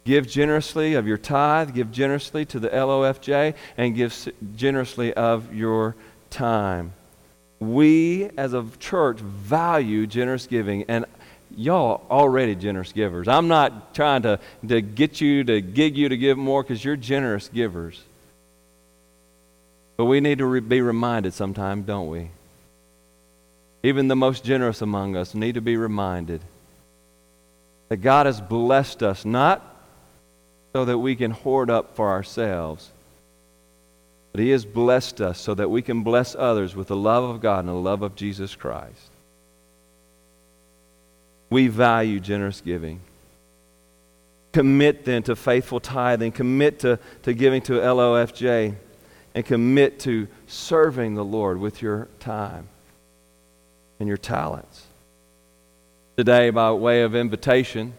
Give 0.04 0.26
generously 0.26 0.94
of 0.94 1.06
your 1.06 1.18
tithe, 1.18 1.74
give 1.74 1.92
generously 1.92 2.44
to 2.46 2.58
the 2.58 2.68
LOFJ, 2.70 3.54
and 3.76 3.94
give 3.94 4.32
generously 4.56 5.12
of 5.12 5.54
your 5.54 5.94
time 6.30 6.94
we 7.62 8.30
as 8.36 8.52
a 8.52 8.64
church 8.78 9.18
value 9.18 10.06
generous 10.06 10.46
giving 10.46 10.84
and 10.84 11.06
y'all 11.56 12.04
already 12.10 12.54
generous 12.54 12.92
givers. 12.92 13.28
I'm 13.28 13.48
not 13.48 13.94
trying 13.94 14.22
to, 14.22 14.40
to 14.66 14.80
get 14.80 15.20
you 15.20 15.44
to 15.44 15.60
gig 15.60 15.96
you 15.96 16.08
to 16.08 16.16
give 16.16 16.38
more 16.38 16.62
because 16.62 16.84
you're 16.84 16.96
generous 16.96 17.48
givers. 17.48 18.02
But 19.96 20.06
we 20.06 20.20
need 20.20 20.38
to 20.38 20.46
re- 20.46 20.60
be 20.60 20.80
reminded 20.80 21.34
sometimes 21.34 21.86
don't 21.86 22.08
we? 22.08 22.30
Even 23.82 24.08
the 24.08 24.16
most 24.16 24.44
generous 24.44 24.80
among 24.80 25.16
us 25.16 25.34
need 25.34 25.54
to 25.54 25.60
be 25.60 25.76
reminded 25.76 26.40
that 27.88 27.96
god 27.96 28.24
has 28.24 28.40
blessed 28.40 29.02
us 29.02 29.24
not 29.24 29.60
so 30.72 30.84
that 30.84 30.96
we 30.98 31.14
can 31.14 31.30
hoard 31.30 31.68
up 31.68 31.94
for 31.94 32.08
ourselves 32.08 32.91
but 34.32 34.40
He 34.40 34.50
has 34.50 34.64
blessed 34.64 35.20
us 35.20 35.38
so 35.38 35.54
that 35.54 35.70
we 35.70 35.82
can 35.82 36.02
bless 36.02 36.34
others 36.34 36.74
with 36.74 36.88
the 36.88 36.96
love 36.96 37.24
of 37.24 37.40
God 37.40 37.60
and 37.60 37.68
the 37.68 37.72
love 37.74 38.02
of 38.02 38.16
Jesus 38.16 38.56
Christ. 38.56 39.10
We 41.50 41.68
value 41.68 42.18
generous 42.18 42.62
giving. 42.62 43.00
Commit 44.52 45.04
then 45.04 45.22
to 45.24 45.36
faithful 45.36 45.80
tithing. 45.80 46.32
Commit 46.32 46.80
to, 46.80 46.98
to 47.22 47.34
giving 47.34 47.60
to 47.62 47.74
LOFJ. 47.74 48.74
And 49.34 49.44
commit 49.46 50.00
to 50.00 50.28
serving 50.46 51.14
the 51.14 51.24
Lord 51.24 51.58
with 51.58 51.80
your 51.80 52.08
time 52.20 52.68
and 53.98 54.08
your 54.08 54.18
talents. 54.18 54.86
Today, 56.16 56.50
by 56.50 56.72
way 56.72 57.02
of 57.02 57.14
invitation, 57.14 57.94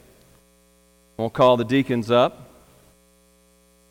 I'll 1.17 1.29
call 1.29 1.57
the 1.57 1.65
deacons 1.65 2.11
up 2.11 2.49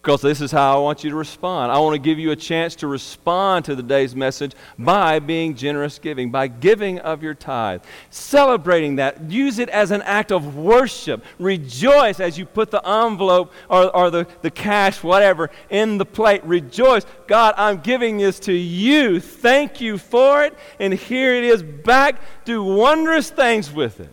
because 0.03 0.20
this 0.20 0.40
is 0.40 0.50
how 0.50 0.76
I 0.76 0.80
want 0.80 1.05
you 1.05 1.11
to 1.11 1.16
respond. 1.16 1.70
I 1.70 1.78
want 1.78 1.94
to 1.94 2.00
give 2.00 2.18
you 2.18 2.32
a 2.32 2.36
chance 2.36 2.74
to 2.76 2.88
respond 2.88 3.66
to 3.66 3.76
the 3.76 3.84
day's 3.84 4.16
message 4.16 4.53
by 4.76 5.20
being 5.20 5.55
generous 5.55 6.00
giving, 6.00 6.32
by 6.32 6.48
giving 6.48 6.98
of 6.98 7.22
your 7.22 7.34
tithe, 7.34 7.82
celebrating 8.11 8.96
that. 8.96 9.30
Use 9.30 9.61
it 9.61 9.68
as 9.68 9.92
an 9.92 10.03
act 10.03 10.32
of 10.32 10.57
worship. 10.57 11.24
Rejoice 11.38 12.18
as 12.18 12.36
you 12.36 12.44
put 12.44 12.72
the 12.72 12.84
envelope 12.84 13.53
or, 13.68 13.94
or 13.94 14.11
the, 14.11 14.26
the 14.40 14.50
cash, 14.50 15.05
whatever, 15.05 15.50
in 15.70 15.98
the 15.98 16.05
plate. 16.05 16.42
Rejoice. 16.42 17.07
God, 17.28 17.55
I'm 17.57 17.80
giving 17.80 18.18
this 18.18 18.40
to 18.40 18.53
you. 18.53 19.20
Thank 19.20 19.80
you 19.80 19.98
for 19.98 20.42
it. 20.42 20.59
And 20.80 20.92
here 20.92 21.32
it 21.36 21.44
is 21.44 21.62
back. 21.62 22.20
Do 22.44 22.64
wondrous 22.64 23.30
things 23.30 23.70
with 23.70 24.00
it. 24.00 24.11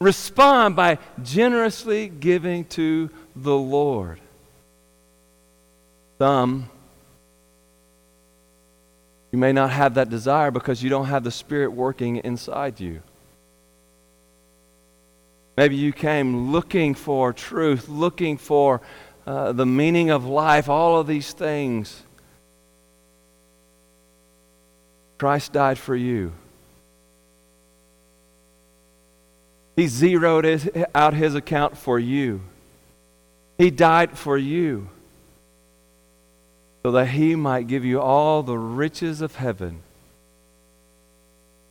Respond 0.00 0.74
by 0.74 0.98
generously 1.22 2.08
giving 2.08 2.64
to 2.64 3.08
the 3.36 3.54
Lord. 3.54 4.20
Some, 6.24 6.70
you 9.30 9.36
may 9.36 9.52
not 9.52 9.68
have 9.68 9.92
that 9.96 10.08
desire 10.08 10.50
because 10.50 10.82
you 10.82 10.88
don't 10.88 11.04
have 11.04 11.22
the 11.22 11.30
Spirit 11.30 11.72
working 11.72 12.16
inside 12.16 12.80
you. 12.80 13.02
Maybe 15.58 15.76
you 15.76 15.92
came 15.92 16.50
looking 16.50 16.94
for 16.94 17.34
truth, 17.34 17.90
looking 17.90 18.38
for 18.38 18.80
uh, 19.26 19.52
the 19.52 19.66
meaning 19.66 20.08
of 20.08 20.24
life, 20.24 20.70
all 20.70 20.98
of 20.98 21.06
these 21.06 21.30
things. 21.34 22.02
Christ 25.18 25.52
died 25.52 25.76
for 25.76 25.94
you. 25.94 26.32
He 29.76 29.88
zeroed 29.88 30.86
out 30.94 31.12
his 31.12 31.34
account 31.34 31.76
for 31.76 31.98
you. 31.98 32.40
He 33.58 33.70
died 33.70 34.16
for 34.16 34.38
you 34.38 34.88
so 36.84 36.92
that 36.92 37.06
he 37.06 37.34
might 37.34 37.66
give 37.66 37.84
you 37.84 37.98
all 38.00 38.42
the 38.42 38.58
riches 38.58 39.22
of 39.22 39.36
heaven. 39.36 39.80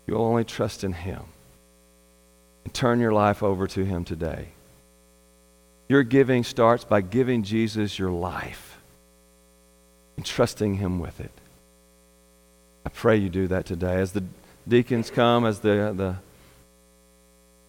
You'll 0.07 0.23
only 0.23 0.43
trust 0.43 0.83
in 0.83 0.93
him 0.93 1.21
and 2.63 2.73
turn 2.73 2.99
your 2.99 3.13
life 3.13 3.43
over 3.43 3.67
to 3.67 3.85
him 3.85 4.05
today. 4.05 4.47
Your 5.87 6.01
giving 6.01 6.43
starts 6.43 6.83
by 6.83 7.01
giving 7.01 7.43
Jesus 7.43 7.99
your 7.99 8.09
life 8.09 8.79
and 10.17 10.25
trusting 10.25 10.75
him 10.75 10.99
with 10.99 11.19
it. 11.19 11.31
I 12.83 12.89
pray 12.89 13.17
you 13.17 13.29
do 13.29 13.47
that 13.49 13.67
today. 13.67 13.95
As 13.95 14.13
the 14.13 14.23
deacons 14.67 15.11
come, 15.11 15.45
as 15.45 15.59
the, 15.59 15.93
the 15.95 16.15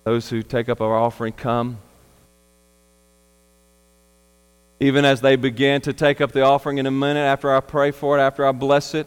those 0.04 0.30
who 0.30 0.42
take 0.42 0.68
up 0.68 0.80
our 0.80 0.96
offering 0.96 1.32
come, 1.34 1.78
even 4.80 5.04
as 5.04 5.20
they 5.20 5.36
begin 5.36 5.80
to 5.82 5.92
take 5.92 6.20
up 6.20 6.32
the 6.32 6.42
offering 6.42 6.78
in 6.78 6.86
a 6.86 6.90
minute 6.90 7.20
after 7.20 7.54
I 7.54 7.60
pray 7.60 7.90
for 7.90 8.18
it, 8.18 8.20
after 8.20 8.44
I 8.44 8.52
bless 8.52 8.94
it. 8.94 9.06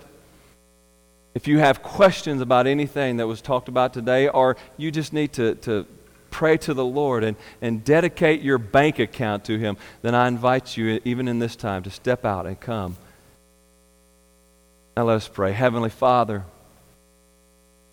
If 1.34 1.47
you 1.47 1.59
have 1.59 1.84
questions 1.84 2.41
about 2.41 2.65
anything 2.65 3.18
that 3.18 3.28
was 3.28 3.41
talked 3.41 3.68
about 3.68 3.93
today, 3.93 4.28
or 4.28 4.57
you 4.78 4.89
just 4.89 5.13
need 5.13 5.34
to, 5.34 5.55
to 5.55 5.86
pray 6.32 6.57
to 6.57 6.74
the 6.74 6.86
Lord 6.86 7.24
and, 7.24 7.38
and 7.61 7.84
dedicate 7.84 8.41
your 8.41 8.57
bank 8.57 8.97
account 8.97 9.45
to 9.45 9.57
Him, 9.57 9.78
then 10.01 10.15
I 10.15 10.28
invite 10.28 10.76
you, 10.78 10.99
even 11.05 11.28
in 11.28 11.39
this 11.39 11.55
time, 11.55 11.84
to 11.84 11.91
step 11.91 12.26
out 12.26 12.47
and 12.47 12.59
come. 12.59 12.97
Now 14.95 15.03
let 15.03 15.18
us 15.18 15.28
pray. 15.28 15.51
Heavenly 15.51 15.91
Father, 15.91 16.43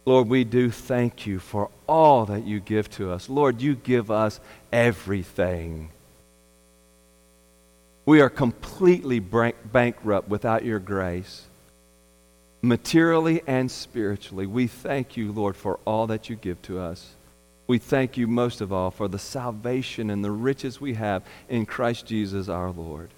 Lord, 0.06 0.28
we 0.28 0.44
do 0.44 0.70
thank 0.70 1.26
you 1.26 1.38
for 1.38 1.70
all 1.86 2.26
that 2.26 2.44
you 2.44 2.60
give 2.60 2.90
to 2.92 3.10
us. 3.10 3.28
Lord, 3.28 3.60
you 3.60 3.74
give 3.74 4.10
us 4.10 4.40
everything. 4.72 5.90
We 8.06 8.20
are 8.20 8.28
completely 8.28 9.18
bankrupt 9.18 10.28
without 10.28 10.64
your 10.64 10.78
grace, 10.78 11.42
materially 12.60 13.42
and 13.46 13.70
spiritually. 13.70 14.46
We 14.46 14.66
thank 14.66 15.16
you, 15.16 15.32
Lord, 15.32 15.56
for 15.56 15.78
all 15.84 16.06
that 16.08 16.28
you 16.28 16.36
give 16.36 16.60
to 16.62 16.80
us. 16.80 17.10
We 17.66 17.78
thank 17.78 18.18
you 18.18 18.26
most 18.26 18.60
of 18.60 18.72
all 18.72 18.90
for 18.90 19.08
the 19.08 19.18
salvation 19.18 20.10
and 20.10 20.22
the 20.22 20.30
riches 20.30 20.80
we 20.80 20.94
have 20.94 21.22
in 21.48 21.64
Christ 21.64 22.04
Jesus 22.06 22.48
our 22.48 22.70
Lord. 22.70 23.08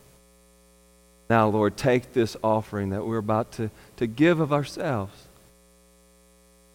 Now, 1.29 1.49
Lord, 1.49 1.77
take 1.77 2.13
this 2.13 2.37
offering 2.45 2.91
that 2.91 3.05
we're 3.05 3.19
about 3.19 3.53
to, 3.53 3.71
to 3.97 4.07
give 4.07 4.39
of 4.39 4.53
ourselves. 4.53 5.13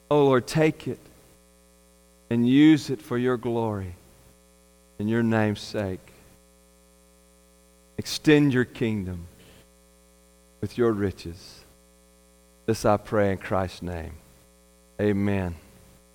Oh, 0.10 0.26
Lord, 0.26 0.46
take 0.46 0.90
it 0.90 1.00
and 2.30 2.48
use 2.48 2.90
it 2.90 3.02
for 3.02 3.18
your 3.18 3.38
glory 3.38 3.96
in 5.00 5.08
your 5.08 5.24
name's 5.24 5.62
sake. 5.62 6.11
Extend 8.02 8.52
your 8.52 8.66
kingdom 8.66 9.28
with 10.60 10.76
your 10.76 10.92
riches. 10.92 11.60
This 12.66 12.84
I 12.84 12.98
pray 12.98 13.32
in 13.32 13.38
Christ's 13.38 13.84
name. 13.84 14.14
Amen. 15.00 15.54